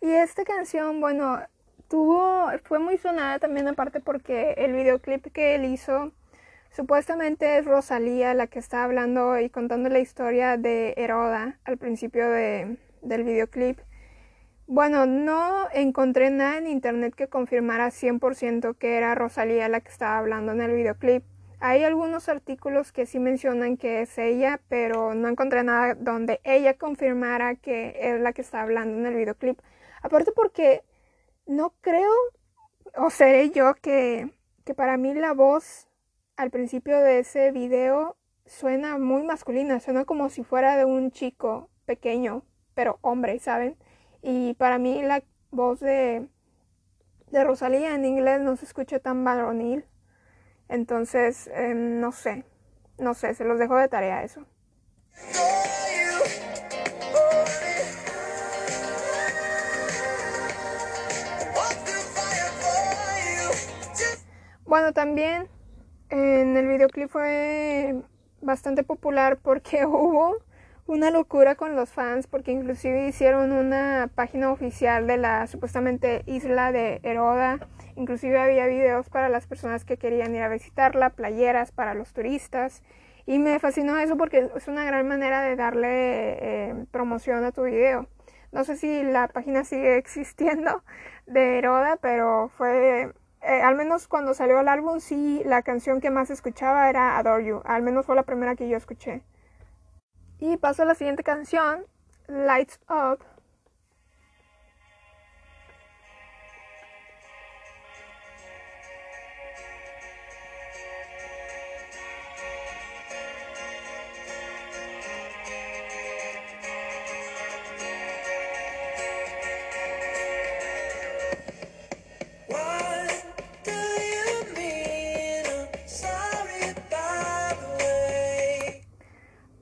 Y 0.01 0.11
esta 0.11 0.43
canción, 0.43 1.01
bueno, 1.01 1.39
fue 2.63 2.79
muy 2.79 2.97
sonada 2.97 3.39
también 3.39 3.67
aparte 3.67 3.99
porque 3.99 4.53
el 4.57 4.73
videoclip 4.73 5.31
que 5.31 5.55
él 5.55 5.65
hizo 5.65 6.11
supuestamente 6.71 7.57
es 7.57 7.65
Rosalía 7.65 8.33
la 8.33 8.47
que 8.47 8.59
está 8.59 8.83
hablando 8.83 9.39
y 9.39 9.49
contando 9.49 9.89
la 9.89 9.99
historia 9.99 10.57
de 10.57 10.93
Heroda 10.97 11.59
al 11.63 11.77
principio 11.77 12.29
de, 12.29 12.77
del 13.01 13.23
videoclip. 13.23 13.79
Bueno, 14.67 15.05
no 15.05 15.69
encontré 15.73 16.29
nada 16.29 16.57
en 16.57 16.67
internet 16.67 17.15
que 17.15 17.27
confirmara 17.27 17.87
100% 17.89 18.75
que 18.77 18.97
era 18.97 19.15
Rosalía 19.15 19.69
la 19.69 19.79
que 19.79 19.89
estaba 19.89 20.17
hablando 20.17 20.51
en 20.51 20.61
el 20.61 20.73
videoclip. 20.73 21.23
Hay 21.59 21.83
algunos 21.83 22.29
artículos 22.29 22.91
que 22.91 23.05
sí 23.05 23.17
mencionan 23.17 23.77
que 23.77 24.01
es 24.01 24.17
ella, 24.17 24.59
pero 24.67 25.15
no 25.15 25.29
encontré 25.29 25.63
nada 25.63 25.95
donde 25.95 26.41
ella 26.43 26.75
confirmara 26.75 27.55
que 27.55 27.95
es 27.99 28.19
la 28.19 28.33
que 28.33 28.41
está 28.41 28.61
hablando 28.61 28.97
en 28.99 29.05
el 29.05 29.15
videoclip. 29.15 29.57
Aparte 30.03 30.31
porque 30.33 30.83
no 31.47 31.73
creo, 31.81 32.11
o 32.95 33.09
seré 33.09 33.49
yo, 33.51 33.73
que, 33.75 34.31
que 34.65 34.73
para 34.73 34.97
mí 34.97 35.13
la 35.13 35.33
voz 35.33 35.87
al 36.35 36.51
principio 36.51 36.99
de 36.99 37.19
ese 37.19 37.51
video 37.51 38.15
suena 38.45 38.97
muy 38.97 39.23
masculina, 39.23 39.79
suena 39.79 40.05
como 40.05 40.29
si 40.29 40.43
fuera 40.43 40.77
de 40.77 40.85
un 40.85 41.11
chico 41.11 41.69
pequeño, 41.85 42.43
pero 42.73 42.99
hombre, 43.01 43.39
¿saben? 43.39 43.77
Y 44.21 44.53
para 44.55 44.77
mí 44.77 45.01
la 45.01 45.23
voz 45.51 45.79
de, 45.79 46.27
de 47.31 47.43
Rosalía 47.43 47.95
en 47.95 48.05
inglés 48.05 48.41
no 48.41 48.55
se 48.55 48.65
escucha 48.65 48.99
tan 48.99 49.23
varonil. 49.23 49.85
Entonces, 50.69 51.49
em, 51.53 51.99
no 51.99 52.11
sé, 52.11 52.45
no 52.97 53.13
sé, 53.13 53.33
se 53.33 53.45
los 53.45 53.57
dejo 53.59 53.77
de 53.77 53.87
tarea 53.87 54.23
eso. 54.23 54.45
Bueno, 64.67 64.91
también 64.91 65.47
en 66.09 66.57
el 66.57 66.67
videoclip 66.67 67.09
fue 67.09 67.95
bastante 68.41 68.83
popular 68.83 69.39
porque 69.41 69.85
hubo 69.87 70.35
una 70.87 71.09
locura 71.09 71.55
con 71.55 71.77
los 71.77 71.89
fans 71.89 72.27
porque 72.27 72.51
inclusive 72.51 73.07
hicieron 73.07 73.53
una 73.53 74.09
página 74.13 74.51
oficial 74.51 75.07
de 75.07 75.15
la 75.15 75.47
supuestamente 75.47 76.23
isla 76.25 76.73
de 76.73 76.99
Heroda. 77.03 77.59
Inclusive 77.95 78.37
había 78.41 78.67
videos 78.67 79.07
para 79.07 79.29
las 79.29 79.47
personas 79.47 79.85
que 79.85 79.95
querían 79.95 80.35
ir 80.35 80.41
a 80.41 80.49
visitarla, 80.49 81.11
playeras 81.11 81.71
para 81.71 81.93
los 81.93 82.11
turistas. 82.11 82.83
Y 83.25 83.39
me 83.39 83.59
fascinó 83.59 83.97
eso 83.97 84.17
porque 84.17 84.49
es 84.53 84.67
una 84.67 84.83
gran 84.83 85.07
manera 85.07 85.43
de 85.43 85.55
darle 85.55 85.89
eh, 85.91 86.85
promoción 86.91 87.45
a 87.45 87.53
tu 87.53 87.63
video. 87.63 88.09
No 88.51 88.65
sé 88.65 88.75
si 88.75 89.01
la 89.03 89.29
página 89.29 89.63
sigue 89.63 89.95
existiendo 89.97 90.83
de 91.25 91.57
Heroda, 91.57 91.97
pero 92.01 92.49
fue 92.57 93.13
eh, 93.41 93.61
al 93.61 93.75
menos 93.75 94.07
cuando 94.07 94.33
salió 94.33 94.59
el 94.59 94.67
álbum, 94.67 94.99
sí, 94.99 95.41
la 95.45 95.61
canción 95.61 96.01
que 96.01 96.09
más 96.09 96.29
escuchaba 96.29 96.89
era 96.89 97.17
Adore 97.17 97.45
You. 97.45 97.61
Al 97.65 97.83
menos 97.83 98.05
fue 98.05 98.15
la 98.15 98.23
primera 98.23 98.55
que 98.55 98.67
yo 98.67 98.77
escuché. 98.77 99.21
Y 100.39 100.57
paso 100.57 100.83
a 100.83 100.85
la 100.85 100.95
siguiente 100.95 101.23
canción, 101.23 101.85
Lights 102.27 102.79
Up. 102.89 103.19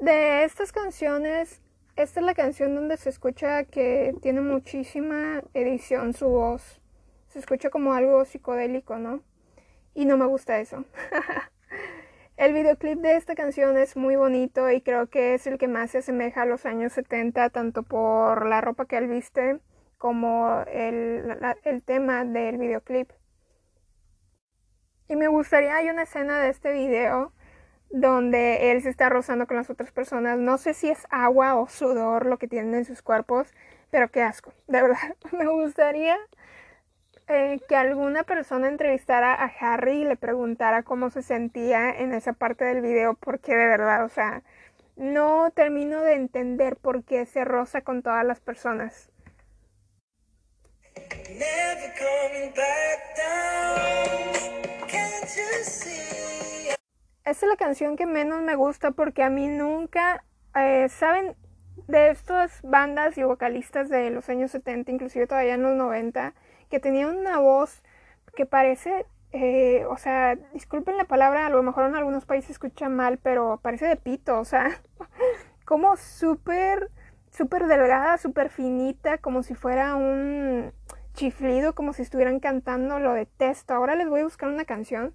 De 0.06 0.44
estas 0.44 0.72
canciones, 0.72 1.64
esta 1.96 2.20
es 2.20 2.26
la 2.28 2.36
canción 2.36 2.76
donde 2.76 2.96
se 2.96 3.10
escucha 3.10 3.64
que 3.64 4.14
tiene 4.22 4.40
muchísima 4.40 5.42
edición 5.56 6.14
su 6.14 6.28
voz. 6.28 6.80
Se 7.30 7.40
escucha 7.40 7.72
como 7.72 7.92
algo 7.92 8.24
psicodélico, 8.24 9.00
¿no? 9.00 9.24
Y 9.96 10.06
no 10.06 10.16
me 10.16 10.28
gusta 10.28 10.60
eso. 10.60 10.86
el 12.38 12.54
videoclip 12.54 13.00
de 13.00 13.16
esta 13.16 13.34
canción 13.34 13.78
es 13.78 13.98
muy 13.98 14.16
bonito 14.16 14.70
y 14.70 14.82
creo 14.82 15.08
que 15.08 15.34
es 15.34 15.48
el 15.48 15.58
que 15.58 15.68
más 15.68 15.90
se 15.90 15.98
asemeja 15.98 16.44
a 16.44 16.46
los 16.46 16.68
años 16.68 16.94
70, 16.94 17.50
tanto 17.50 17.82
por 17.82 18.46
la 18.46 18.62
ropa 18.62 18.86
que 18.86 18.98
él 18.98 19.08
viste 19.08 19.60
como 19.98 20.62
el, 20.72 21.36
el 21.64 21.82
tema 21.82 22.24
del 22.26 22.60
videoclip. 22.60 23.10
Y 25.10 25.16
me 25.16 25.30
gustaría, 25.30 25.78
hay 25.78 25.90
una 25.90 26.04
escena 26.04 26.40
de 26.42 26.50
este 26.50 26.74
video 26.74 27.34
donde 27.96 28.72
él 28.72 28.82
se 28.82 28.90
está 28.90 29.08
rozando 29.08 29.48
con 29.48 29.56
las 29.56 29.70
otras 29.70 29.90
personas. 29.92 30.38
No 30.38 30.58
sé 30.58 30.74
si 30.74 30.90
es 30.90 31.08
agua 31.10 31.56
o 31.56 31.70
sudor 31.70 32.26
lo 32.26 32.38
que 32.38 32.48
tienen 32.50 32.76
en 32.76 32.84
sus 32.84 33.02
cuerpos, 33.02 33.54
pero 33.90 34.12
qué 34.12 34.22
asco. 34.22 34.54
De 34.68 34.82
verdad, 34.82 35.16
me 35.32 35.48
gustaría 35.48 36.18
eh, 37.30 37.62
que 37.70 37.76
alguna 37.78 38.24
persona 38.24 38.68
entrevistara 38.68 39.34
a 39.34 39.46
Harry 39.46 40.02
y 40.02 40.04
le 40.04 40.18
preguntara 40.18 40.84
cómo 40.84 41.10
se 41.10 41.22
sentía 41.22 41.90
en 41.90 42.14
esa 42.14 42.34
parte 42.34 42.66
del 42.66 42.82
video, 42.82 43.14
porque 43.14 43.56
de 43.56 43.66
verdad, 43.66 44.04
o 44.04 44.10
sea, 44.10 44.44
no 44.98 45.52
termino 45.52 46.02
de 46.02 46.16
entender 46.16 46.76
por 46.76 47.06
qué 47.06 47.26
se 47.26 47.46
roza 47.46 47.80
con 47.80 48.04
todas 48.04 48.26
las 48.26 48.42
personas. 48.42 49.10
Es 57.26 57.42
la 57.44 57.56
canción 57.58 57.96
que 57.96 58.06
menos 58.06 58.42
me 58.42 58.56
gusta 58.56 58.92
porque 58.92 59.24
a 59.24 59.30
mí 59.30 59.48
nunca, 59.48 60.24
eh, 60.56 60.88
¿saben? 60.90 61.36
De 61.88 62.10
estas 62.10 62.62
bandas 62.64 63.18
y 63.18 63.24
vocalistas 63.24 63.90
de 63.90 64.10
los 64.10 64.30
años 64.30 64.52
70, 64.52 64.92
inclusive 64.92 65.28
todavía 65.28 65.56
en 65.56 65.64
los 65.64 65.76
90, 65.76 66.34
que 66.70 66.80
tenían 66.80 67.18
una 67.18 67.40
voz 67.40 67.84
que 68.36 68.46
parece, 68.46 69.06
eh, 69.32 69.86
o 69.90 69.98
sea, 69.98 70.36
disculpen 70.54 70.98
la 70.98 71.06
palabra, 71.06 71.46
a 71.46 71.50
lo 71.50 71.62
mejor 71.64 71.86
en 71.86 71.96
algunos 71.96 72.26
países 72.26 72.48
se 72.48 72.54
escucha 72.54 72.90
mal, 72.90 73.18
pero 73.18 73.60
parece 73.62 73.88
de 73.88 73.98
pito, 73.98 74.40
o 74.40 74.46
sea, 74.46 74.82
como 75.66 75.98
súper, 75.98 76.90
súper 77.30 77.68
delgada, 77.68 78.18
súper 78.18 78.50
finita, 78.50 79.18
como 79.18 79.44
si 79.44 79.54
fuera 79.56 79.96
un, 79.96 80.72
chiflido 81.16 81.74
como 81.74 81.94
si 81.94 82.04
estuvieran 82.04 82.40
cantando, 82.40 83.00
lo 83.00 83.14
detesto. 83.14 83.74
Ahora 83.74 83.96
les 83.96 84.08
voy 84.08 84.22
a 84.22 84.26
buscar 84.26 84.50
una 84.50 84.66
canción 84.66 85.14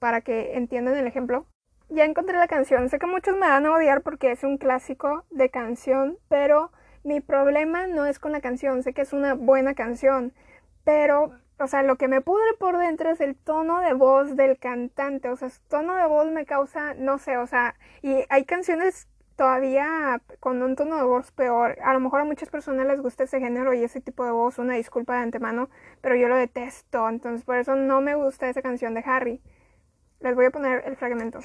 para 0.00 0.22
que 0.22 0.56
entiendan 0.56 0.96
el 0.96 1.06
ejemplo. 1.06 1.46
Ya 1.88 2.04
encontré 2.04 2.36
la 2.36 2.48
canción, 2.48 2.88
sé 2.88 2.98
que 2.98 3.06
muchos 3.06 3.34
me 3.34 3.48
van 3.48 3.66
a 3.66 3.72
odiar 3.72 4.02
porque 4.02 4.32
es 4.32 4.42
un 4.42 4.58
clásico 4.58 5.24
de 5.30 5.50
canción, 5.50 6.18
pero 6.28 6.72
mi 7.04 7.20
problema 7.20 7.86
no 7.86 8.06
es 8.06 8.18
con 8.18 8.32
la 8.32 8.40
canción, 8.40 8.82
sé 8.82 8.92
que 8.92 9.02
es 9.02 9.12
una 9.12 9.34
buena 9.34 9.74
canción, 9.74 10.32
pero, 10.84 11.32
o 11.58 11.66
sea, 11.66 11.82
lo 11.82 11.96
que 11.96 12.08
me 12.08 12.20
pudre 12.20 12.54
por 12.58 12.78
dentro 12.78 13.10
es 13.10 13.20
el 13.20 13.36
tono 13.36 13.80
de 13.80 13.92
voz 13.92 14.36
del 14.36 14.58
cantante, 14.58 15.28
o 15.28 15.36
sea, 15.36 15.50
su 15.50 15.60
tono 15.68 15.94
de 15.96 16.06
voz 16.06 16.30
me 16.30 16.46
causa, 16.46 16.94
no 16.94 17.18
sé, 17.18 17.36
o 17.36 17.46
sea, 17.46 17.74
y 18.02 18.24
hay 18.28 18.44
canciones 18.44 19.08
todavía 19.36 20.20
con 20.38 20.62
un 20.62 20.76
tono 20.76 20.96
de 20.96 21.04
voz 21.04 21.32
peor. 21.32 21.78
A 21.82 21.94
lo 21.94 22.00
mejor 22.00 22.20
a 22.20 22.24
muchas 22.24 22.50
personas 22.50 22.86
les 22.86 23.00
gusta 23.00 23.24
ese 23.24 23.40
género 23.40 23.72
y 23.72 23.82
ese 23.82 24.00
tipo 24.00 24.24
de 24.24 24.32
voz, 24.32 24.58
una 24.58 24.74
disculpa 24.74 25.14
de 25.14 25.22
antemano, 25.22 25.70
pero 26.02 26.14
yo 26.14 26.28
lo 26.28 26.36
detesto, 26.36 27.08
entonces 27.08 27.44
por 27.44 27.56
eso 27.56 27.74
no 27.74 28.00
me 28.02 28.14
gusta 28.14 28.48
esa 28.48 28.62
canción 28.62 28.94
de 28.94 29.02
Harry. 29.06 29.40
Les 30.20 30.34
voy 30.34 30.44
a 30.44 30.50
poner 30.50 30.82
el 30.86 30.96
fragmento. 30.96 31.40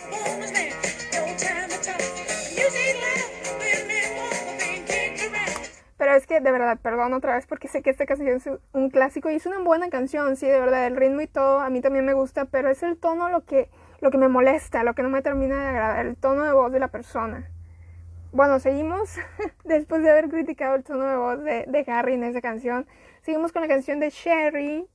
Pero 5.97 6.13
es 6.13 6.27
que 6.27 6.41
de 6.41 6.51
verdad, 6.51 6.77
perdón 6.81 7.13
otra 7.13 7.35
vez 7.35 7.47
porque 7.47 7.69
sé 7.69 7.81
que 7.81 7.89
esta 7.89 8.05
canción 8.05 8.35
es 8.35 8.49
un 8.73 8.89
clásico 8.89 9.29
y 9.29 9.35
es 9.35 9.45
una 9.45 9.59
buena 9.59 9.89
canción, 9.89 10.35
sí, 10.35 10.45
de 10.45 10.59
verdad, 10.59 10.85
el 10.87 10.97
ritmo 10.97 11.21
y 11.21 11.27
todo 11.27 11.61
a 11.61 11.69
mí 11.69 11.79
también 11.79 12.05
me 12.05 12.13
gusta, 12.13 12.45
pero 12.45 12.69
es 12.69 12.83
el 12.83 12.97
tono 12.97 13.29
lo 13.29 13.45
que, 13.45 13.69
lo 14.01 14.11
que 14.11 14.17
me 14.17 14.27
molesta, 14.27 14.83
lo 14.83 14.93
que 14.93 15.03
no 15.03 15.09
me 15.09 15.21
termina 15.21 15.57
de 15.61 15.67
agradar, 15.69 16.05
el 16.05 16.17
tono 16.17 16.43
de 16.43 16.51
voz 16.51 16.71
de 16.71 16.79
la 16.79 16.89
persona. 16.89 17.49
Bueno, 18.33 18.59
seguimos, 18.59 19.15
después 19.63 20.03
de 20.03 20.11
haber 20.11 20.27
criticado 20.27 20.75
el 20.75 20.83
tono 20.83 21.05
de 21.05 21.15
voz 21.15 21.43
de, 21.43 21.65
de 21.65 21.91
Harry 21.91 22.15
en 22.15 22.25
esa 22.25 22.41
canción, 22.41 22.85
seguimos 23.21 23.53
con 23.53 23.61
la 23.61 23.69
canción 23.69 24.01
de 24.01 24.09
Sherry. 24.09 24.89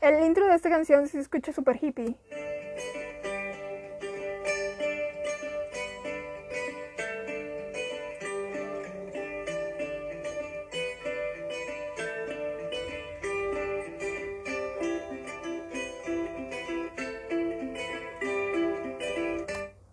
El 0.00 0.24
intro 0.24 0.46
de 0.46 0.54
esta 0.54 0.70
canción 0.70 1.06
se 1.08 1.20
escucha 1.20 1.52
súper 1.52 1.76
hippie. 1.76 2.16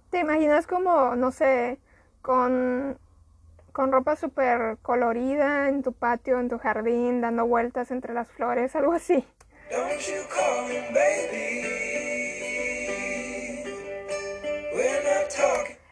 ¿Te 0.10 0.20
imaginas 0.20 0.67
como, 0.67 1.17
no 1.17 1.32
sé, 1.32 1.80
con, 2.22 2.98
con 3.74 3.91
ropa 3.91 4.15
súper 4.15 4.78
colorida 4.82 5.67
en 5.67 5.84
tu 5.84 5.91
patio, 5.91 6.39
en 6.39 6.48
tu 6.48 6.58
jardín, 6.60 7.20
dando 7.20 7.46
vueltas 7.46 7.91
entre 7.91 8.13
las 8.13 8.30
flores, 8.32 8.74
algo 8.78 8.93
así? 8.93 9.26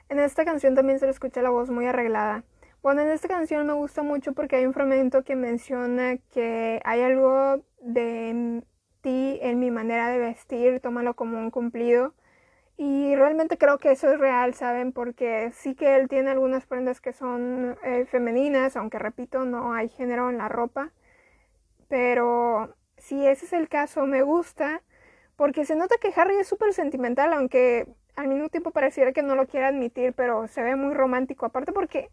En 0.10 0.20
esta 0.20 0.46
canción 0.46 0.76
también 0.76 1.00
se 1.00 1.06
le 1.06 1.12
escucha 1.12 1.42
la 1.42 1.50
voz 1.50 1.70
muy 1.70 1.86
arreglada. 1.86 2.44
Bueno, 2.82 3.02
en 3.02 3.10
esta 3.10 3.28
canción 3.28 3.68
me 3.68 3.74
gusta 3.74 4.04
mucho 4.04 4.34
porque 4.34 4.56
hay 4.58 4.66
un 4.66 4.74
fragmento 4.74 5.24
que 5.24 5.36
menciona 5.36 6.18
que 6.32 6.80
hay 6.86 7.02
algo 7.02 7.66
de 7.82 8.64
ti 9.02 9.40
en 9.42 9.60
mi 9.60 9.72
manera 9.72 10.10
de 10.10 10.20
vestir, 10.20 10.80
tómalo 10.80 11.16
como 11.16 11.38
un 11.38 11.52
cumplido. 11.52 12.14
Y 12.78 13.16
realmente 13.16 13.58
creo 13.58 13.78
que 13.78 13.92
eso 13.92 14.10
es 14.12 14.20
real, 14.20 14.54
¿saben? 14.54 14.92
Porque 14.92 15.52
sí 15.54 15.76
que 15.76 15.96
él 15.96 16.08
tiene 16.08 16.30
algunas 16.30 16.66
prendas 16.66 17.02
que 17.02 17.14
son 17.14 17.78
eh, 17.84 18.06
femeninas, 18.06 18.78
aunque 18.78 19.00
repito, 19.00 19.46
no 19.46 19.74
hay 19.74 19.90
género 19.90 20.30
en 20.30 20.38
la 20.38 20.50
ropa. 20.50 20.92
Pero 21.88 22.76
si 23.06 23.26
ese 23.28 23.46
es 23.46 23.54
el 23.54 23.70
caso, 23.70 24.08
me 24.08 24.24
gusta, 24.24 24.82
porque 25.36 25.64
se 25.64 25.76
nota 25.76 25.96
que 26.02 26.12
Harry 26.16 26.38
es 26.38 26.48
súper 26.48 26.74
sentimental, 26.74 27.34
aunque 27.34 27.88
al 28.16 28.28
mismo 28.28 28.50
tiempo 28.50 28.72
pareciera 28.72 29.12
que 29.12 29.22
no 29.22 29.36
lo 29.36 29.46
quiere 29.46 29.68
admitir, 29.68 30.14
pero 30.14 30.48
se 30.48 30.64
ve 30.64 30.76
muy 30.76 30.96
romántico. 30.96 31.46
Aparte 31.46 31.72
porque, 31.72 32.10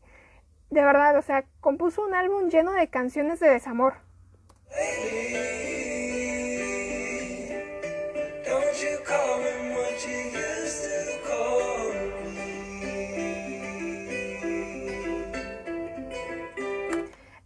de 0.68 0.84
verdad, 0.84 1.16
o 1.16 1.22
sea, 1.22 1.46
compuso 1.60 2.04
un 2.04 2.14
álbum 2.14 2.50
lleno 2.50 2.72
de 2.72 2.88
canciones 2.88 3.40
de 3.40 3.48
desamor. 3.48 3.94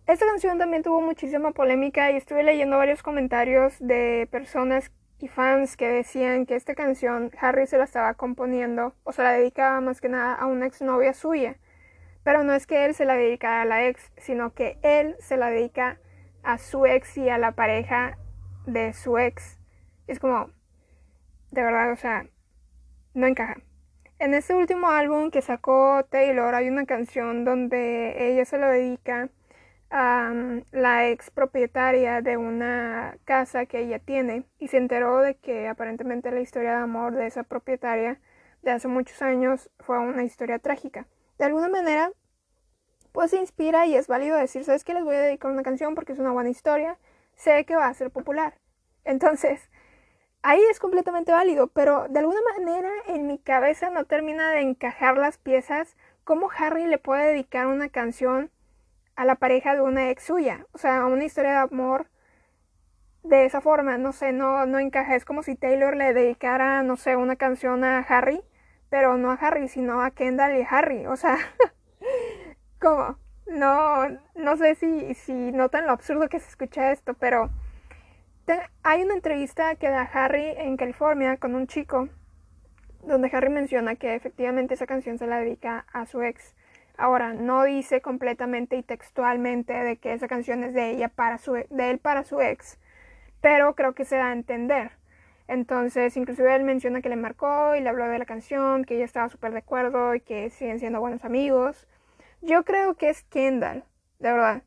Esta 0.07 0.25
canción 0.25 0.57
también 0.57 0.85
tuvo 0.85 1.01
muchísima 1.01 1.51
polémica 1.51 2.13
y 2.13 2.17
estuve 2.17 2.45
leyendo 2.45 2.79
varios 2.79 3.03
comentarios 3.03 3.75
de 3.81 4.29
personas 4.31 4.93
y 5.19 5.27
fans 5.27 5.77
que 5.77 5.89
decían 5.89 6.47
que 6.47 6.55
esta 6.55 6.77
canción 6.77 7.33
Harry 7.41 7.67
se 7.67 7.77
la 7.77 7.83
estaba 7.83 8.15
componiendo 8.15 8.95
o 9.03 9.11
se 9.11 9.25
la 9.25 9.33
dedicaba 9.33 9.81
más 9.81 10.01
que 10.01 10.09
nada 10.09 10.35
a 10.35 10.47
una 10.47 10.67
exnovia 10.67 11.13
suya. 11.13 11.57
Pero 12.23 12.45
no 12.45 12.55
es 12.55 12.69
que 12.69 12.85
él 12.85 12.95
se 12.95 13.05
la 13.05 13.15
dedicara 13.15 13.63
a 13.63 13.65
la 13.65 13.85
ex, 13.89 14.13
sino 14.17 14.55
que 14.55 14.79
él 14.83 15.17
se 15.19 15.37
la 15.37 15.51
dedica 15.51 15.99
a 16.45 16.59
su 16.59 16.87
ex 16.87 17.19
y 17.19 17.29
a 17.29 17.37
la 17.37 17.51
pareja 17.53 18.17
de 18.65 18.93
su 18.93 19.19
ex. 19.19 19.59
Es 20.07 20.21
como, 20.21 20.51
de 21.51 21.65
verdad, 21.65 21.91
o 21.91 21.97
sea, 21.97 22.27
no 23.13 23.27
encaja. 23.27 23.57
En 24.21 24.35
este 24.35 24.55
último 24.55 24.89
álbum 24.89 25.33
que 25.33 25.43
sacó 25.43 26.05
Taylor 26.09 26.55
hay 26.55 26.69
una 26.69 26.87
canción 26.87 27.45
donde 27.45 28.31
ella 28.31 28.45
se 28.45 28.59
lo 28.59 28.69
dedica 28.69 29.31
la 29.91 31.09
ex 31.09 31.31
propietaria 31.31 32.21
de 32.21 32.37
una 32.37 33.17
casa 33.25 33.67
que 33.67 33.81
ella 33.81 33.99
tiene 33.99 34.45
y 34.59 34.69
se 34.69 34.79
enteró 34.79 35.21
de 35.21 35.37
que 35.37 35.69
aparentemente 35.69 36.31
la 36.31 36.41
historia 36.41 36.71
de 36.71 36.83
amor 36.83 37.15
de 37.15 37.27
esa 37.27 37.45
propietaria 37.45 38.21
de 38.63 38.71
hace 38.73 38.89
muchos 38.89 39.23
años 39.23 39.71
fue 39.79 39.99
una 39.99 40.25
historia 40.25 40.59
trágica. 40.59 41.07
De 41.39 41.45
alguna 41.45 41.69
manera, 41.69 42.11
pues 43.13 43.31
se 43.31 43.39
inspira 43.39 43.87
y 43.87 43.95
es 43.97 44.09
válido 44.09 44.37
decir, 44.37 44.65
¿sabes 44.65 44.85
qué? 44.85 44.95
Les 44.95 45.05
voy 45.05 45.17
a 45.17 45.21
dedicar 45.21 45.51
una 45.51 45.63
canción 45.63 45.95
porque 45.95 46.13
es 46.13 46.19
una 46.19 46.33
buena 46.33 46.51
historia, 46.51 46.99
sé 47.35 47.65
que 47.65 47.77
va 47.77 47.87
a 47.87 47.95
ser 47.95 48.11
popular. 48.11 48.55
Entonces, 49.05 49.71
ahí 50.43 50.61
es 50.71 50.81
completamente 50.81 51.33
válido, 51.33 51.69
pero 51.69 52.09
de 52.09 52.19
alguna 52.19 52.41
manera 52.57 52.91
en 53.07 53.27
mi 53.27 53.39
cabeza 53.39 53.91
no 53.91 54.05
termina 54.05 54.51
de 54.51 54.63
encajar 54.63 55.17
las 55.17 55.39
piezas, 55.39 55.97
cómo 56.25 56.51
Harry 56.57 56.87
le 56.87 56.99
puede 56.99 57.29
dedicar 57.29 57.69
una 57.69 57.89
canción 57.89 58.51
a 59.17 59.25
la 59.25 59.37
pareja 59.37 59.75
de 59.75 59.81
una 59.81 60.11
ex 60.11 60.25
suya. 60.25 60.67
O 60.73 60.79
sea, 60.79 61.07
una 61.07 61.25
historia 61.25 61.51
de 61.53 61.57
amor 61.59 62.09
de 63.23 63.45
esa 63.45 63.61
forma, 63.61 63.99
no 63.99 64.13
sé, 64.13 64.33
no, 64.33 64.67
no 64.67 64.79
encaja. 64.79 65.17
Es 65.17 65.25
como 65.25 65.43
si 65.43 65.57
Taylor 65.57 65.97
le 65.97 66.15
dedicara, 66.15 66.83
no 66.83 66.97
sé, 66.97 67.17
una 67.17 67.37
canción 67.37 67.85
a 67.85 67.99
Harry, 68.01 68.41
pero 68.89 69.17
no 69.17 69.31
a 69.33 69.35
Harry, 69.35 69.69
sino 69.69 70.03
a 70.03 70.11
Kendall 70.13 70.59
y 70.59 70.67
Harry. 70.69 71.07
O 71.07 71.17
sea, 71.17 71.39
¿cómo? 72.81 73.19
No, 73.47 74.09
no 74.35 74.57
sé 74.57 74.75
si, 74.75 75.15
si 75.15 75.33
notan 75.33 75.87
lo 75.87 75.93
absurdo 75.93 76.29
que 76.29 76.41
se 76.41 76.49
escucha 76.49 76.93
esto, 76.93 77.15
pero 77.15 77.51
hay 78.83 79.03
una 79.03 79.15
entrevista 79.15 79.75
que 79.77 79.89
da 79.89 80.03
Harry 80.03 80.55
en 80.57 80.77
California 80.77 81.37
con 81.37 81.55
un 81.55 81.67
chico, 81.67 82.09
donde 83.03 83.31
Harry 83.33 83.51
menciona 83.51 83.97
que 83.97 84.15
efectivamente 84.15 84.75
esa 84.75 84.87
canción 84.87 85.19
se 85.19 85.27
la 85.27 85.39
dedica 85.39 85.87
a 85.93 86.07
su 86.07 86.23
ex. 86.23 86.55
Ahora, 86.99 87.35
no 87.35 87.65
dice 87.65 88.01
completamente 88.01 88.77
y 88.77 88.83
textualmente 88.83 89.73
de 89.73 89.99
que 89.99 90.13
esa 90.15 90.29
canción 90.29 90.65
es 90.65 90.75
de 90.75 90.91
ella 90.91 91.09
para 91.09 91.39
su, 91.39 91.53
de 91.53 91.91
él 91.91 91.99
para 91.99 92.25
su 92.25 92.41
ex, 92.41 92.79
pero 93.41 93.75
creo 93.75 93.95
que 93.95 94.05
se 94.05 94.17
da 94.17 94.29
a 94.29 94.33
entender. 94.33 94.93
Entonces, 95.49 96.17
inclusive 96.17 96.55
él 96.57 96.65
menciona 96.65 97.03
que 97.03 97.09
le 97.09 97.17
marcó 97.17 97.75
y 97.77 97.81
le 97.81 97.89
habló 97.89 98.09
de 98.09 98.19
la 98.19 98.25
canción, 98.25 98.85
que 98.85 98.97
ella 98.97 99.05
estaba 99.05 99.29
súper 99.29 99.53
de 99.53 99.59
acuerdo 99.59 100.15
y 100.15 100.21
que 100.21 100.51
siguen 100.51 100.81
siendo 100.81 101.01
buenos 101.01 101.25
amigos. 101.25 101.87
Yo 102.43 102.65
creo 102.65 102.95
que 102.95 103.11
es 103.11 103.23
Kendall, 103.25 103.85
de 104.19 104.33
verdad. 104.33 104.63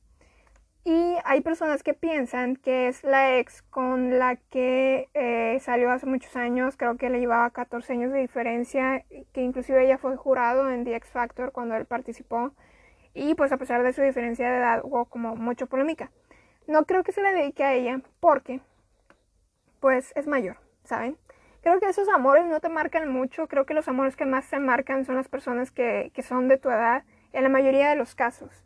Y 0.92 1.18
hay 1.24 1.42
personas 1.42 1.84
que 1.84 1.94
piensan 1.94 2.56
que 2.56 2.88
es 2.88 3.04
la 3.04 3.38
ex 3.38 3.62
con 3.62 4.18
la 4.18 4.38
que 4.38 5.08
eh, 5.14 5.60
salió 5.60 5.92
hace 5.92 6.08
muchos 6.08 6.36
años, 6.36 6.78
creo 6.78 6.98
que 6.98 7.12
le 7.12 7.20
llevaba 7.20 7.52
14 7.52 7.94
años 7.94 8.12
de 8.12 8.18
diferencia, 8.18 9.06
que 9.32 9.42
inclusive 9.44 9.86
ella 9.86 10.00
fue 10.00 10.18
jurado 10.18 10.72
en 10.72 10.86
The 10.86 10.96
X 10.96 11.12
Factor 11.12 11.52
cuando 11.52 11.76
él 11.76 11.86
participó. 11.86 12.54
Y 13.14 13.36
pues 13.36 13.52
a 13.52 13.58
pesar 13.58 13.84
de 13.84 13.94
su 13.94 14.02
diferencia 14.02 14.50
de 14.50 14.58
edad 14.58 14.82
hubo 14.84 15.06
como 15.06 15.36
mucha 15.36 15.68
polémica. 15.68 16.10
No 16.66 16.84
creo 16.86 17.04
que 17.04 17.12
se 17.12 17.22
la 17.22 17.34
dedique 17.34 17.64
a 17.64 17.76
ella 17.76 18.02
porque 18.20 18.60
pues 19.80 20.12
es 20.16 20.26
mayor, 20.26 20.58
¿saben? 20.86 21.18
Creo 21.62 21.80
que 21.80 21.88
esos 21.88 22.10
amores 22.10 22.48
no 22.48 22.62
te 22.62 22.70
marcan 22.70 23.14
mucho, 23.14 23.48
creo 23.48 23.68
que 23.68 23.76
los 23.76 23.88
amores 23.88 24.16
que 24.16 24.26
más 24.26 24.50
te 24.50 24.58
marcan 24.58 25.06
son 25.06 25.18
las 25.18 25.28
personas 25.28 25.70
que, 25.70 26.12
que 26.16 26.24
son 26.24 26.48
de 26.48 26.58
tu 26.58 26.72
edad 26.72 27.04
en 27.32 27.44
la 27.44 27.50
mayoría 27.50 27.92
de 27.92 27.96
los 27.96 28.16
casos 28.16 28.64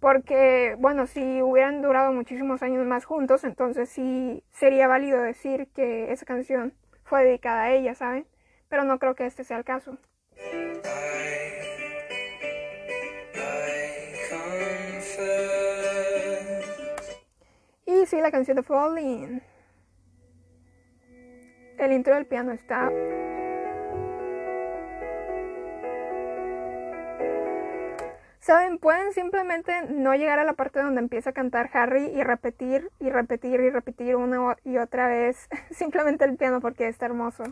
porque, 0.00 0.76
bueno, 0.78 1.06
si 1.06 1.42
hubieran 1.42 1.82
durado 1.82 2.12
muchísimos 2.12 2.62
años 2.62 2.86
más 2.86 3.04
juntos, 3.04 3.44
entonces 3.44 3.88
sí 3.88 4.44
sería 4.50 4.88
válido 4.88 5.20
decir 5.20 5.68
que 5.74 6.12
esa 6.12 6.26
canción 6.26 6.74
fue 7.04 7.24
dedicada 7.24 7.64
a 7.64 7.72
ella, 7.72 7.94
¿saben? 7.94 8.26
Pero 8.68 8.84
no 8.84 8.98
creo 8.98 9.14
que 9.14 9.26
este 9.26 9.44
sea 9.44 9.58
el 9.58 9.64
caso. 9.64 9.96
Y 17.86 18.06
sí, 18.06 18.20
la 18.20 18.30
canción 18.30 18.56
de 18.56 18.62
Falling. 18.62 19.42
El 21.78 21.92
intro 21.92 22.14
del 22.14 22.26
piano 22.26 22.52
está 22.52 22.90
Saben, 28.46 28.78
pueden 28.78 29.12
simplemente 29.12 29.72
no 29.88 30.14
llegar 30.14 30.38
a 30.38 30.44
la 30.44 30.52
parte 30.52 30.80
donde 30.80 31.00
empieza 31.00 31.30
a 31.30 31.32
cantar 31.32 31.68
Harry 31.72 32.12
y 32.14 32.22
repetir 32.22 32.92
y 33.00 33.10
repetir 33.10 33.58
y 33.58 33.70
repetir 33.70 34.14
una 34.14 34.56
y 34.62 34.78
otra 34.78 35.08
vez 35.08 35.48
simplemente 35.72 36.24
el 36.24 36.36
piano 36.36 36.60
porque 36.60 36.86
está 36.86 37.06
hermoso. 37.06 37.42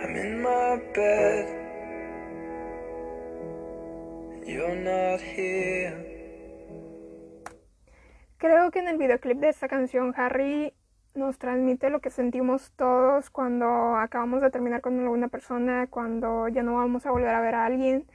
I'm 0.00 0.16
in 0.16 0.40
my 0.40 0.80
bed. 0.94 1.46
You're 4.46 4.76
not 4.76 5.20
here. 5.20 6.15
Creo 8.38 8.70
que 8.70 8.80
en 8.80 8.88
el 8.88 8.98
videoclip 8.98 9.38
de 9.38 9.48
esta 9.48 9.68
canción 9.68 10.12
Harry 10.16 10.74
nos 11.14 11.38
transmite 11.38 11.90
lo 11.90 12.00
que 12.00 12.10
sentimos 12.10 12.70
todos 12.76 13.30
cuando 13.30 13.96
acabamos 13.96 14.42
de 14.42 14.50
terminar 14.50 14.82
con 14.82 15.00
alguna 15.00 15.28
persona, 15.28 15.86
cuando 15.88 16.48
ya 16.48 16.62
no 16.62 16.74
vamos 16.74 17.06
a 17.06 17.10
volver 17.10 17.30
a 17.30 17.40
ver 17.40 17.54
a 17.54 17.64
alguien. 17.66 18.06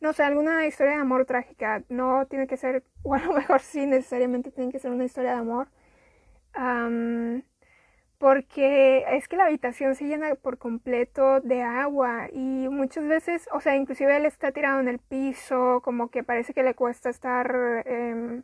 No 0.00 0.12
sé, 0.12 0.22
alguna 0.24 0.66
historia 0.66 0.94
de 0.94 1.00
amor 1.00 1.24
trágica. 1.26 1.82
No 1.88 2.26
tiene 2.26 2.46
que 2.46 2.56
ser, 2.58 2.84
o 3.02 3.14
a 3.14 3.18
lo 3.20 3.32
mejor 3.32 3.60
sí 3.60 3.86
necesariamente 3.86 4.50
tiene 4.50 4.72
que 4.72 4.78
ser 4.78 4.90
una 4.92 5.04
historia 5.04 5.32
de 5.32 5.38
amor. 5.38 5.68
porque 8.18 9.04
es 9.16 9.28
que 9.28 9.36
la 9.36 9.46
habitación 9.46 9.94
se 9.94 10.06
llena 10.06 10.34
por 10.36 10.58
completo 10.58 11.40
de 11.40 11.62
agua 11.62 12.28
y 12.32 12.68
muchas 12.68 13.06
veces, 13.06 13.48
o 13.52 13.60
sea, 13.60 13.76
inclusive 13.76 14.16
él 14.16 14.24
está 14.26 14.52
tirado 14.52 14.80
en 14.80 14.88
el 14.88 14.98
piso, 14.98 15.80
como 15.84 16.08
que 16.10 16.22
parece 16.24 16.54
que 16.54 16.62
le 16.62 16.74
cuesta 16.74 17.10
estar... 17.10 17.82
Em, 17.86 18.42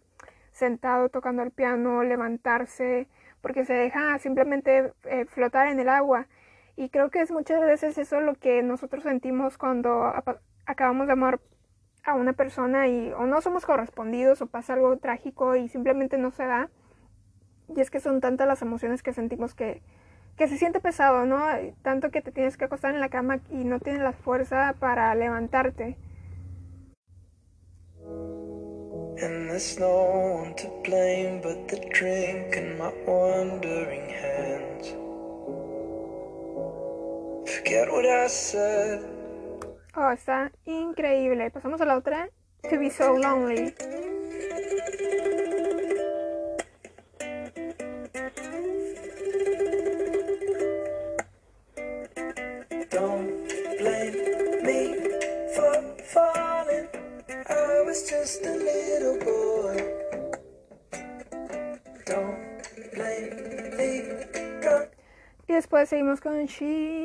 sentado 0.61 1.09
tocando 1.09 1.43
el 1.43 1.51
piano, 1.51 2.05
levantarse, 2.05 3.09
porque 3.41 3.65
se 3.65 3.73
deja 3.73 4.19
simplemente 4.19 4.93
eh, 5.05 5.25
flotar 5.25 5.69
en 5.69 5.81
el 5.81 5.89
agua. 5.89 6.29
Y 6.77 6.91
creo 6.91 7.11
que 7.11 7.21
es 7.21 7.33
muchas 7.33 7.61
veces 7.61 7.99
eso 7.99 8.21
lo 8.21 8.35
que 8.35 8.63
nosotros 8.63 9.03
sentimos 9.03 9.59
cuando 9.59 10.13
acabamos 10.67 11.07
de 11.09 11.15
amar 11.15 11.41
a 12.05 12.15
una 12.15 12.33
persona 12.33 12.89
y 12.89 13.13
o 13.13 13.27
no 13.27 13.41
somos 13.41 13.67
correspondidos 13.67 14.41
o 14.41 14.47
pasa 14.47 14.75
algo 14.75 14.97
trágico 14.99 15.57
y 15.57 15.69
simplemente 15.69 16.19
no 16.19 16.31
se 16.31 16.45
da. 16.47 16.71
Y 17.75 17.81
es 17.81 17.91
que 17.91 18.01
son 18.01 18.21
tantas 18.21 18.47
las 18.47 18.63
emociones 18.63 19.03
que 19.03 19.13
sentimos 19.13 19.55
que, 19.55 19.83
que 20.37 20.49
se 20.49 20.57
siente 20.57 20.81
pesado, 20.81 21.27
¿no? 21.27 21.45
Tanto 21.83 22.11
que 22.11 22.23
te 22.23 22.33
tienes 22.33 22.57
que 22.57 22.67
acostar 22.67 22.95
en 22.95 23.01
la 23.01 23.11
cama 23.11 23.41
y 23.51 23.65
no 23.65 23.81
tienes 23.81 24.03
la 24.03 24.13
fuerza 24.13 24.75
para 24.79 25.15
levantarte. 25.15 25.97
And 29.23 29.51
there's 29.51 29.79
no 29.79 30.41
one 30.41 30.55
to 30.55 30.69
blame 30.83 31.43
but 31.43 31.69
the 31.69 31.79
drink 31.93 32.57
and 32.57 32.79
my 32.79 32.91
wandering 33.07 34.09
hands. 34.09 34.87
Forget 37.51 37.91
what 37.93 38.07
I 38.07 38.29
said. 38.29 39.05
Oh, 39.95 40.11
está 40.11 40.51
increíble. 40.65 41.51
Pasamos 41.51 41.81
a 41.83 41.85
la 41.85 41.97
otra. 41.97 42.31
To 42.71 42.79
be 42.79 42.89
so 42.89 43.13
lonely. 43.15 43.75
Después 65.61 65.91
seguimos 65.91 66.23
con 66.23 66.47
She. 66.47 67.05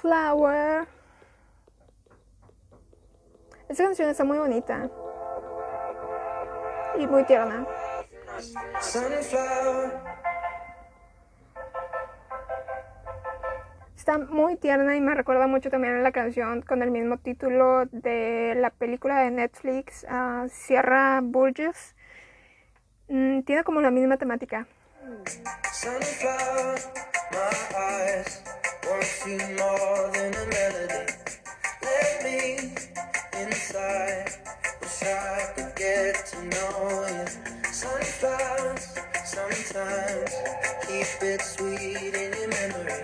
Sunflower. 0.00 0.86
Esta 3.68 3.84
canción 3.84 4.08
está 4.08 4.24
muy 4.24 4.38
bonita. 4.38 4.88
Y 6.98 7.06
muy 7.06 7.24
tierna. 7.24 7.66
Está 13.96 14.18
muy 14.18 14.56
tierna 14.56 14.96
y 14.96 15.00
me 15.00 15.14
recuerda 15.14 15.46
mucho 15.46 15.70
también 15.70 15.96
a 15.96 16.00
la 16.00 16.12
canción 16.12 16.62
con 16.62 16.82
el 16.82 16.90
mismo 16.90 17.18
título 17.18 17.86
de 17.86 18.54
la 18.56 18.70
película 18.70 19.20
de 19.20 19.30
Netflix, 19.30 20.04
uh, 20.04 20.48
Sierra 20.48 21.20
Burgess. 21.22 21.94
Mm, 23.08 23.42
tiene 23.42 23.64
como 23.64 23.80
la 23.80 23.90
misma 23.90 24.16
temática. 24.16 24.66
Sunflower, 25.72 26.78
my 27.32 27.76
eyes. 27.76 28.57
Wants 28.86 29.26
you 29.26 29.38
more 29.38 30.10
than 30.12 30.34
a 30.34 30.46
melody. 30.46 31.12
Let 31.82 32.24
me 32.24 32.74
inside. 33.40 34.30
Wish 34.80 35.02
I 35.02 35.52
could 35.56 35.76
get 35.76 36.26
to 36.26 36.44
know 36.44 37.06
you. 37.08 37.72
Sunflowers, 37.72 38.98
sometimes 39.24 40.32
keep 40.86 41.22
it 41.22 41.42
sweet 41.42 42.14
in 42.14 42.32
your 42.38 42.48
memory. 42.48 43.02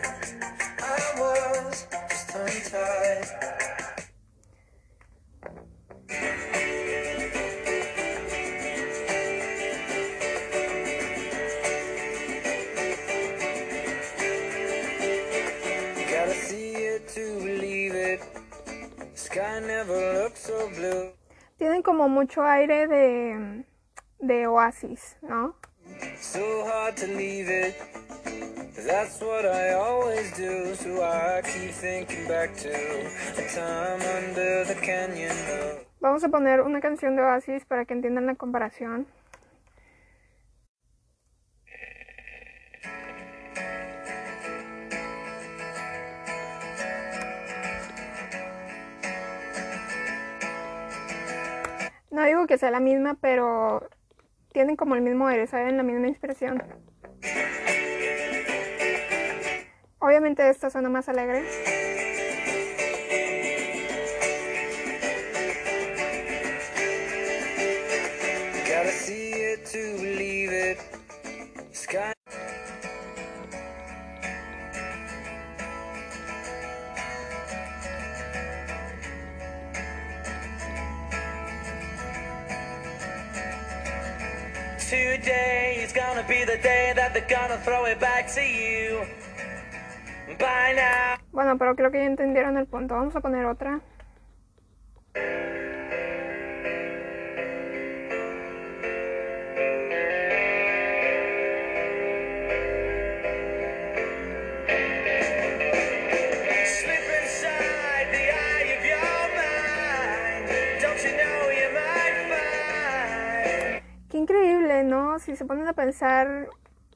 Mucho 22.24 22.42
aire 22.42 22.86
de, 22.86 23.64
de 24.20 24.46
oasis, 24.46 25.18
¿no? 25.20 25.54
So 26.18 26.40
hard 26.64 26.96
to 26.96 27.06
leave 27.06 27.50
it. 27.50 27.74
That's 28.86 29.20
what 29.20 29.44
I 29.44 29.74
always 29.74 30.34
do. 30.34 30.74
So 30.74 31.04
I 31.04 31.42
keep 31.42 31.72
thinking 31.72 32.26
back 32.26 32.56
to 32.62 32.70
a 32.70 33.44
time 33.52 34.00
under 34.00 34.64
the 34.64 34.74
canyon. 34.80 35.36
Vamos 36.00 36.24
a 36.24 36.30
poner 36.30 36.62
una 36.62 36.80
canción 36.80 37.14
de 37.14 37.22
Oasis 37.22 37.66
para 37.66 37.84
que 37.84 37.92
entiendan 37.92 38.24
la 38.24 38.36
comparación. 38.36 39.06
Sea 52.64 52.70
la 52.70 52.80
misma, 52.80 53.18
pero 53.20 53.86
tienen 54.52 54.74
como 54.74 54.94
el 54.94 55.02
mismo 55.02 55.26
aire, 55.26 55.46
¿saben? 55.46 55.76
La 55.76 55.82
misma 55.82 56.08
inspiración. 56.08 56.62
Obviamente 59.98 60.48
esta 60.48 60.70
suena 60.70 60.88
más 60.88 61.10
alegre. 61.10 61.42
Today 69.64 70.44
is 70.44 71.03
gonna 86.14 86.28
be 86.28 86.44
the 86.44 86.58
day 86.62 86.92
that 86.94 87.12
they're 87.12 87.26
gonna 87.28 87.58
throw 87.58 87.86
it 87.86 87.98
back 87.98 88.28
you. 88.38 89.00
Bueno, 91.32 91.58
pero 91.58 91.74
creo 91.74 91.90
que 91.90 91.98
ya 91.98 92.04
entendieron 92.04 92.56
el 92.56 92.66
punto. 92.66 92.94
Vamos 92.94 93.16
a 93.16 93.20
poner 93.20 93.44
otra. 93.46 93.80
Pensar 115.94 116.48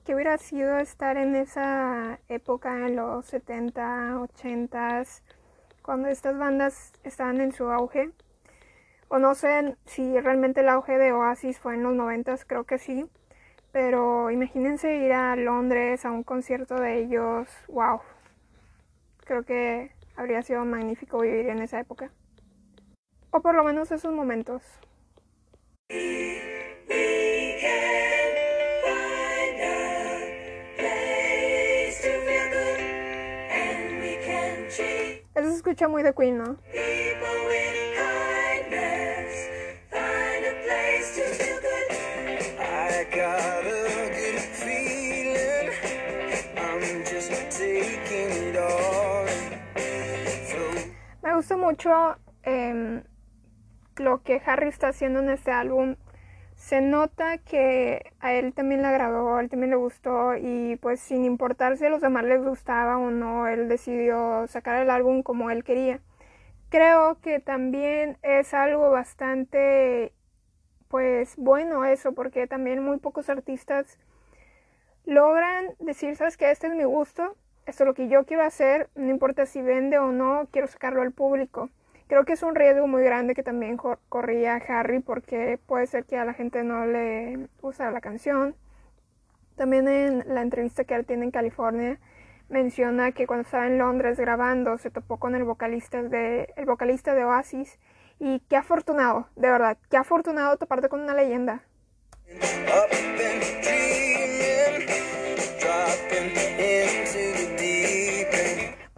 que 0.05 0.13
hubiera 0.13 0.39
sido 0.39 0.77
estar 0.79 1.17
en 1.17 1.37
esa 1.37 2.19
época, 2.29 2.85
en 2.85 2.97
los 2.97 3.27
70, 3.27 4.19
80, 4.19 5.05
cuando 5.83 6.09
estas 6.09 6.37
bandas 6.37 6.93
estaban 7.05 7.41
en 7.41 7.53
su 7.53 7.71
auge. 7.71 8.11
O 9.07 9.21
no 9.21 9.37
sé 9.37 9.77
si 9.87 10.19
realmente 10.19 10.63
el 10.63 10.69
auge 10.69 10.99
de 10.99 11.13
Oasis 11.13 11.61
fue 11.61 11.75
en 11.75 11.85
los 11.85 11.95
90, 11.95 12.39
creo 12.49 12.65
que 12.65 12.79
sí. 12.79 13.09
Pero 13.71 14.33
imagínense 14.33 14.97
ir 14.97 15.13
a 15.13 15.37
Londres 15.37 16.05
a 16.05 16.11
un 16.11 16.25
concierto 16.25 16.75
de 16.75 16.99
ellos. 16.99 17.49
¡Wow! 17.69 18.01
Creo 19.27 19.45
que 19.45 19.93
habría 20.17 20.43
sido 20.43 20.65
magnífico 20.65 21.21
vivir 21.21 21.51
en 21.51 21.63
esa 21.63 21.79
época. 21.79 22.11
O 23.31 23.41
por 23.43 23.55
lo 23.55 23.63
menos 23.63 23.93
esos 23.93 24.13
momentos. 24.13 24.61
Escucha 35.69 35.87
muy 35.87 36.03
de 36.03 36.15
Queen, 36.15 36.39
¿no? 36.39 36.57
Me 51.23 51.35
gusta 51.35 51.57
mucho 51.59 52.17
eh, 52.45 53.03
lo 53.97 54.23
que 54.23 54.41
Harry 54.47 54.69
está 54.69 54.89
haciendo 54.89 55.21
en 55.21 55.29
este 55.29 55.51
álbum. 55.51 55.97
Se 56.69 56.83
nota 56.83 57.39
que 57.39 58.13
a 58.21 58.35
él 58.35 58.53
también 58.53 58.83
le 58.83 58.89
agradó, 58.89 59.37
a 59.37 59.41
él 59.41 59.49
también 59.49 59.71
le 59.71 59.77
gustó 59.77 60.37
y 60.37 60.77
pues 60.83 61.01
sin 61.01 61.25
importar 61.25 61.79
si 61.79 61.87
a 61.87 61.89
los 61.89 62.03
demás 62.03 62.25
les 62.25 62.45
gustaba 62.45 62.99
o 62.99 63.11
no, 63.11 63.49
él 63.49 63.71
decidió 63.71 64.47
sacar 64.49 64.83
el 64.83 64.91
álbum 64.91 65.23
como 65.23 65.51
él 65.51 65.65
quería. 65.65 66.01
Creo 66.69 67.19
que 67.23 67.41
también 67.41 68.19
es 68.21 68.53
algo 68.53 68.91
bastante 68.91 70.13
pues 70.89 71.37
bueno 71.39 71.87
eso, 71.87 72.13
porque 72.13 72.47
también 72.47 72.85
muy 72.85 72.99
pocos 72.99 73.31
artistas 73.31 73.97
logran 75.07 75.69
decir, 75.79 76.17
sabes 76.17 76.37
que 76.37 76.51
este 76.51 76.67
es 76.67 76.75
mi 76.75 76.85
gusto, 76.85 77.35
esto 77.65 77.85
es 77.85 77.87
lo 77.87 77.95
que 77.95 78.09
yo 78.09 78.27
quiero 78.27 78.43
hacer, 78.43 78.91
no 78.95 79.09
importa 79.09 79.47
si 79.47 79.63
vende 79.63 79.99
o 79.99 80.13
no, 80.13 80.49
quiero 80.53 80.69
sacarlo 80.69 81.01
al 81.01 81.13
público. 81.13 81.71
Creo 82.09 82.25
que 82.25 82.33
es 82.33 82.43
un 82.43 82.55
riesgo 82.55 82.87
muy 82.87 83.03
grande 83.03 83.35
que 83.35 83.43
también 83.43 83.77
corría 83.77 84.57
Harry 84.57 85.01
porque 85.01 85.61
puede 85.67 85.87
ser 85.87 86.05
que 86.07 86.17
a 86.17 86.25
la 86.25 86.33
gente 86.33 86.65
no 86.65 86.87
le 86.87 87.49
gusta 87.61 87.91
la 87.91 88.01
canción. 88.01 88.57
También 89.57 89.89
en 89.89 90.25
la 90.27 90.41
entrevista 90.41 90.85
que 90.85 90.95
él 90.95 91.05
tiene 91.05 91.27
en 91.27 91.31
California 91.31 92.01
menciona 92.49 93.13
que 93.13 93.27
cuando 93.27 93.43
estaba 93.43 93.67
en 93.67 93.77
Londres 93.77 94.19
grabando 94.19 94.79
se 94.79 94.91
topó 94.91 95.19
con 95.19 95.35
el 95.35 95.45
vocalista 95.45 96.03
de, 96.03 96.53
el 96.57 96.65
vocalista 96.65 97.15
de 97.15 97.25
Oasis 97.25 97.79
y 98.19 98.41
qué 98.49 98.57
afortunado, 98.57 99.29
de 99.37 99.51
verdad, 99.51 99.77
qué 99.91 99.99
afortunado 99.99 100.57
toparte 100.57 100.89
con 100.89 101.01
una 101.01 101.15
leyenda. 101.15 101.63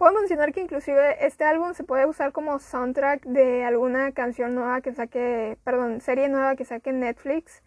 Puedo 0.01 0.15
mencionar 0.15 0.51
que 0.51 0.61
inclusive 0.61 1.23
este 1.27 1.43
álbum 1.43 1.75
se 1.75 1.83
puede 1.83 2.07
usar 2.07 2.31
como 2.31 2.57
soundtrack 2.57 3.23
de 3.23 3.63
alguna 3.63 4.11
canción 4.13 4.55
nueva 4.55 4.81
que 4.81 4.95
saque, 4.95 5.59
perdón, 5.63 6.01
serie 6.01 6.27
nueva 6.27 6.55
que 6.55 6.65
saque 6.65 6.91
Netflix. 6.91 7.61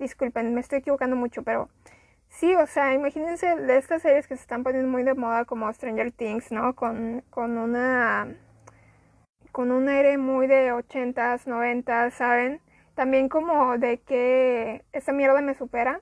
Disculpen, 0.00 0.52
me 0.52 0.62
estoy 0.62 0.80
equivocando 0.80 1.14
mucho, 1.14 1.44
pero 1.44 1.68
sí, 2.28 2.52
o 2.56 2.66
sea, 2.66 2.92
imagínense 2.92 3.54
de 3.54 3.76
estas 3.76 4.02
series 4.02 4.26
que 4.26 4.34
se 4.34 4.42
están 4.42 4.64
poniendo 4.64 4.90
muy 4.90 5.04
de 5.04 5.14
moda 5.14 5.44
como 5.44 5.72
Stranger 5.72 6.10
Things, 6.10 6.50
¿no? 6.50 6.74
Con, 6.74 7.22
con 7.30 7.56
una 7.56 8.34
con 9.52 9.70
un 9.70 9.88
aire 9.88 10.18
muy 10.18 10.48
de 10.48 10.72
80s, 10.72 11.46
90s, 11.46 12.10
¿saben? 12.10 12.60
También 12.96 13.28
como 13.28 13.78
de 13.78 13.98
que 13.98 14.84
esta 14.92 15.12
mierda 15.12 15.40
me 15.40 15.54
supera 15.54 16.00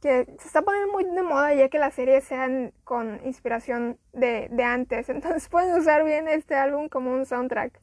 que 0.00 0.26
se 0.38 0.46
está 0.46 0.62
poniendo 0.62 0.92
muy 0.92 1.04
de 1.04 1.22
moda 1.22 1.54
ya 1.54 1.68
que 1.68 1.78
las 1.78 1.94
series 1.94 2.24
sean 2.24 2.72
con 2.84 3.20
inspiración 3.24 3.98
de, 4.12 4.48
de 4.50 4.64
antes. 4.64 5.08
Entonces 5.08 5.48
pueden 5.48 5.74
usar 5.78 6.04
bien 6.04 6.28
este 6.28 6.54
álbum 6.54 6.88
como 6.88 7.12
un 7.12 7.26
soundtrack. 7.26 7.80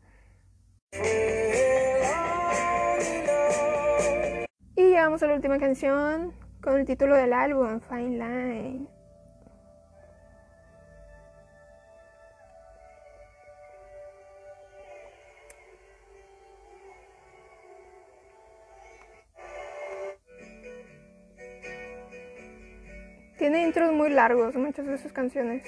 Y 4.78 4.82
llegamos 4.82 5.22
a 5.24 5.28
la 5.28 5.36
última 5.36 5.58
canción 5.58 6.34
con 6.62 6.80
el 6.80 6.86
título 6.86 7.16
del 7.16 7.34
álbum, 7.34 7.80
Fine 7.80 8.18
Line. 8.18 8.95
Tiene 23.38 23.64
intros 23.64 23.92
muy 23.92 24.10
largos, 24.10 24.56
muchas 24.56 24.86
de 24.86 24.98
sus 24.98 25.12
canciones. 25.12 25.64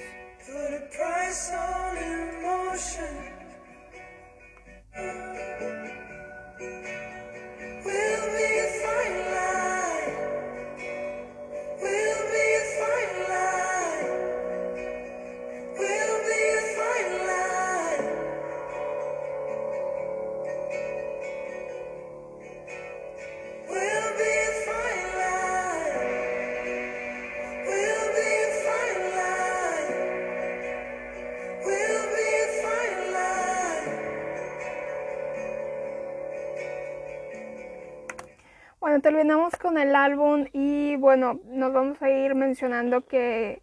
Terminamos 39.02 39.54
con 39.56 39.78
el 39.78 39.94
álbum 39.94 40.46
y 40.52 40.96
bueno, 40.96 41.40
nos 41.44 41.72
vamos 41.72 42.00
a 42.02 42.10
ir 42.10 42.34
mencionando 42.34 43.06
que 43.06 43.62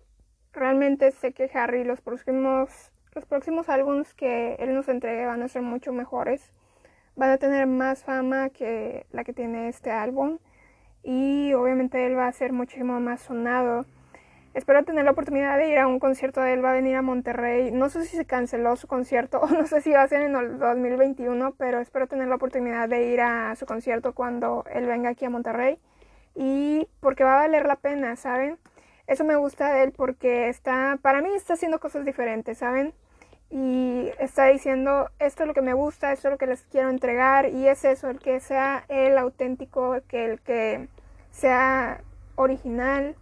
realmente 0.54 1.12
sé 1.12 1.34
que 1.34 1.50
Harry 1.54 1.84
los 1.84 2.00
próximos 2.02 2.92
los 3.16 3.26
próximos 3.26 3.70
álbumes 3.70 4.14
que 4.14 4.56
él 4.60 4.76
nos 4.76 4.88
entregue 4.90 5.26
van 5.26 5.42
a 5.42 5.48
ser 5.48 5.62
mucho 5.62 5.94
mejores. 5.94 6.52
Van 7.16 7.30
a 7.30 7.38
tener 7.38 7.66
más 7.66 8.04
fama 8.04 8.50
que 8.50 9.06
la 9.12 9.24
que 9.24 9.34
tiene 9.34 9.70
este 9.70 9.90
álbum 9.90 10.38
y 11.02 11.54
obviamente 11.54 12.06
él 12.06 12.18
va 12.18 12.28
a 12.28 12.32
ser 12.32 12.52
muchísimo 12.52 13.00
más 13.00 13.22
sonado. 13.22 13.86
Espero 14.56 14.86
tener 14.86 15.04
la 15.04 15.12
oportunidad 15.12 15.58
de 15.58 15.68
ir 15.68 15.80
a 15.80 15.86
un 15.86 16.00
concierto 16.00 16.40
de 16.40 16.54
él. 16.54 16.64
Va 16.64 16.70
a 16.70 16.74
venir 16.74 16.96
a 16.96 17.02
Monterrey. 17.02 17.72
No 17.72 17.90
sé 17.90 18.06
si 18.06 18.16
se 18.16 18.26
canceló 18.26 18.78
su 18.78 18.88
concierto 18.88 19.40
o 19.42 19.48
no 19.48 19.68
sé 19.68 19.82
si 19.82 19.92
va 19.92 20.02
a 20.02 20.08
ser 20.08 20.22
en 20.22 20.34
el 20.34 20.58
2021, 20.58 21.56
pero 21.58 21.82
espero 21.82 22.08
tener 22.08 22.30
la 22.30 22.36
oportunidad 22.36 22.88
de 22.88 23.12
ir 23.12 23.20
a 23.20 23.54
su 23.58 23.66
concierto 23.66 24.14
cuando 24.14 24.64
él 24.74 24.86
venga 24.86 25.10
aquí 25.10 25.26
a 25.26 25.30
Monterrey. 25.30 25.78
Y 26.36 26.88
porque 27.02 27.26
va 27.26 27.34
a 27.34 27.40
valer 27.40 27.66
la 27.66 27.76
pena, 27.76 28.16
¿saben? 28.16 28.58
Eso 29.08 29.26
me 29.26 29.36
gusta 29.36 29.74
de 29.74 29.84
él 29.84 29.92
porque 29.92 30.48
está, 30.48 31.00
para 31.02 31.22
mí 31.22 31.30
está 31.36 31.56
haciendo 31.56 31.82
cosas 31.82 32.06
diferentes, 32.06 32.58
¿saben? 32.60 32.94
Y 33.50 34.10
está 34.20 34.46
diciendo, 34.46 35.10
esto 35.20 35.44
es 35.44 35.48
lo 35.48 35.54
que 35.54 35.62
me 35.62 35.74
gusta, 35.74 36.14
esto 36.14 36.30
es 36.30 36.32
lo 36.32 36.38
que 36.38 36.48
les 36.48 36.64
quiero 36.64 36.90
entregar. 36.90 37.50
Y 37.50 37.68
es 37.68 37.84
eso, 37.84 38.10
el 38.10 38.20
que 38.20 38.40
sea 38.40 38.86
el 38.88 39.18
auténtico, 39.18 39.98
que 40.08 40.24
el 40.24 40.40
que 40.40 40.88
sea 41.32 42.00
original 42.38 43.18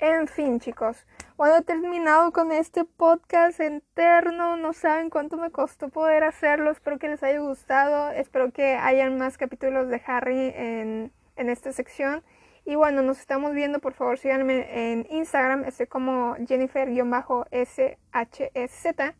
en 0.00 0.28
fin, 0.28 0.60
chicos, 0.60 1.06
bueno, 1.36 1.56
he 1.56 1.62
terminado 1.62 2.32
con 2.32 2.52
este 2.52 2.84
podcast 2.84 3.60
interno. 3.60 4.56
No 4.56 4.72
saben 4.72 5.10
cuánto 5.10 5.36
me 5.36 5.50
costó 5.50 5.90
poder 5.90 6.24
hacerlo. 6.24 6.70
Espero 6.70 6.98
que 6.98 7.08
les 7.08 7.22
haya 7.22 7.40
gustado. 7.40 8.10
Espero 8.10 8.50
que 8.50 8.74
hayan 8.74 9.18
más 9.18 9.36
capítulos 9.36 9.88
de 9.88 10.02
Harry 10.06 10.52
en, 10.56 11.12
en 11.36 11.50
esta 11.50 11.72
sección. 11.72 12.22
Y 12.64 12.76
bueno, 12.76 13.02
nos 13.02 13.20
estamos 13.20 13.54
viendo, 13.54 13.80
por 13.80 13.94
favor 13.94 14.18
síganme 14.18 14.92
en 14.92 15.06
Instagram, 15.10 15.64
estoy 15.64 15.86
como 15.86 16.36
Jennifer-SHZ, 16.46 19.14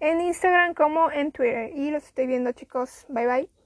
en 0.00 0.20
Instagram 0.20 0.74
como 0.74 1.10
en 1.10 1.32
Twitter. 1.32 1.70
Y 1.74 1.90
los 1.90 2.04
estoy 2.04 2.26
viendo 2.26 2.52
chicos, 2.52 3.06
bye 3.08 3.26
bye. 3.26 3.63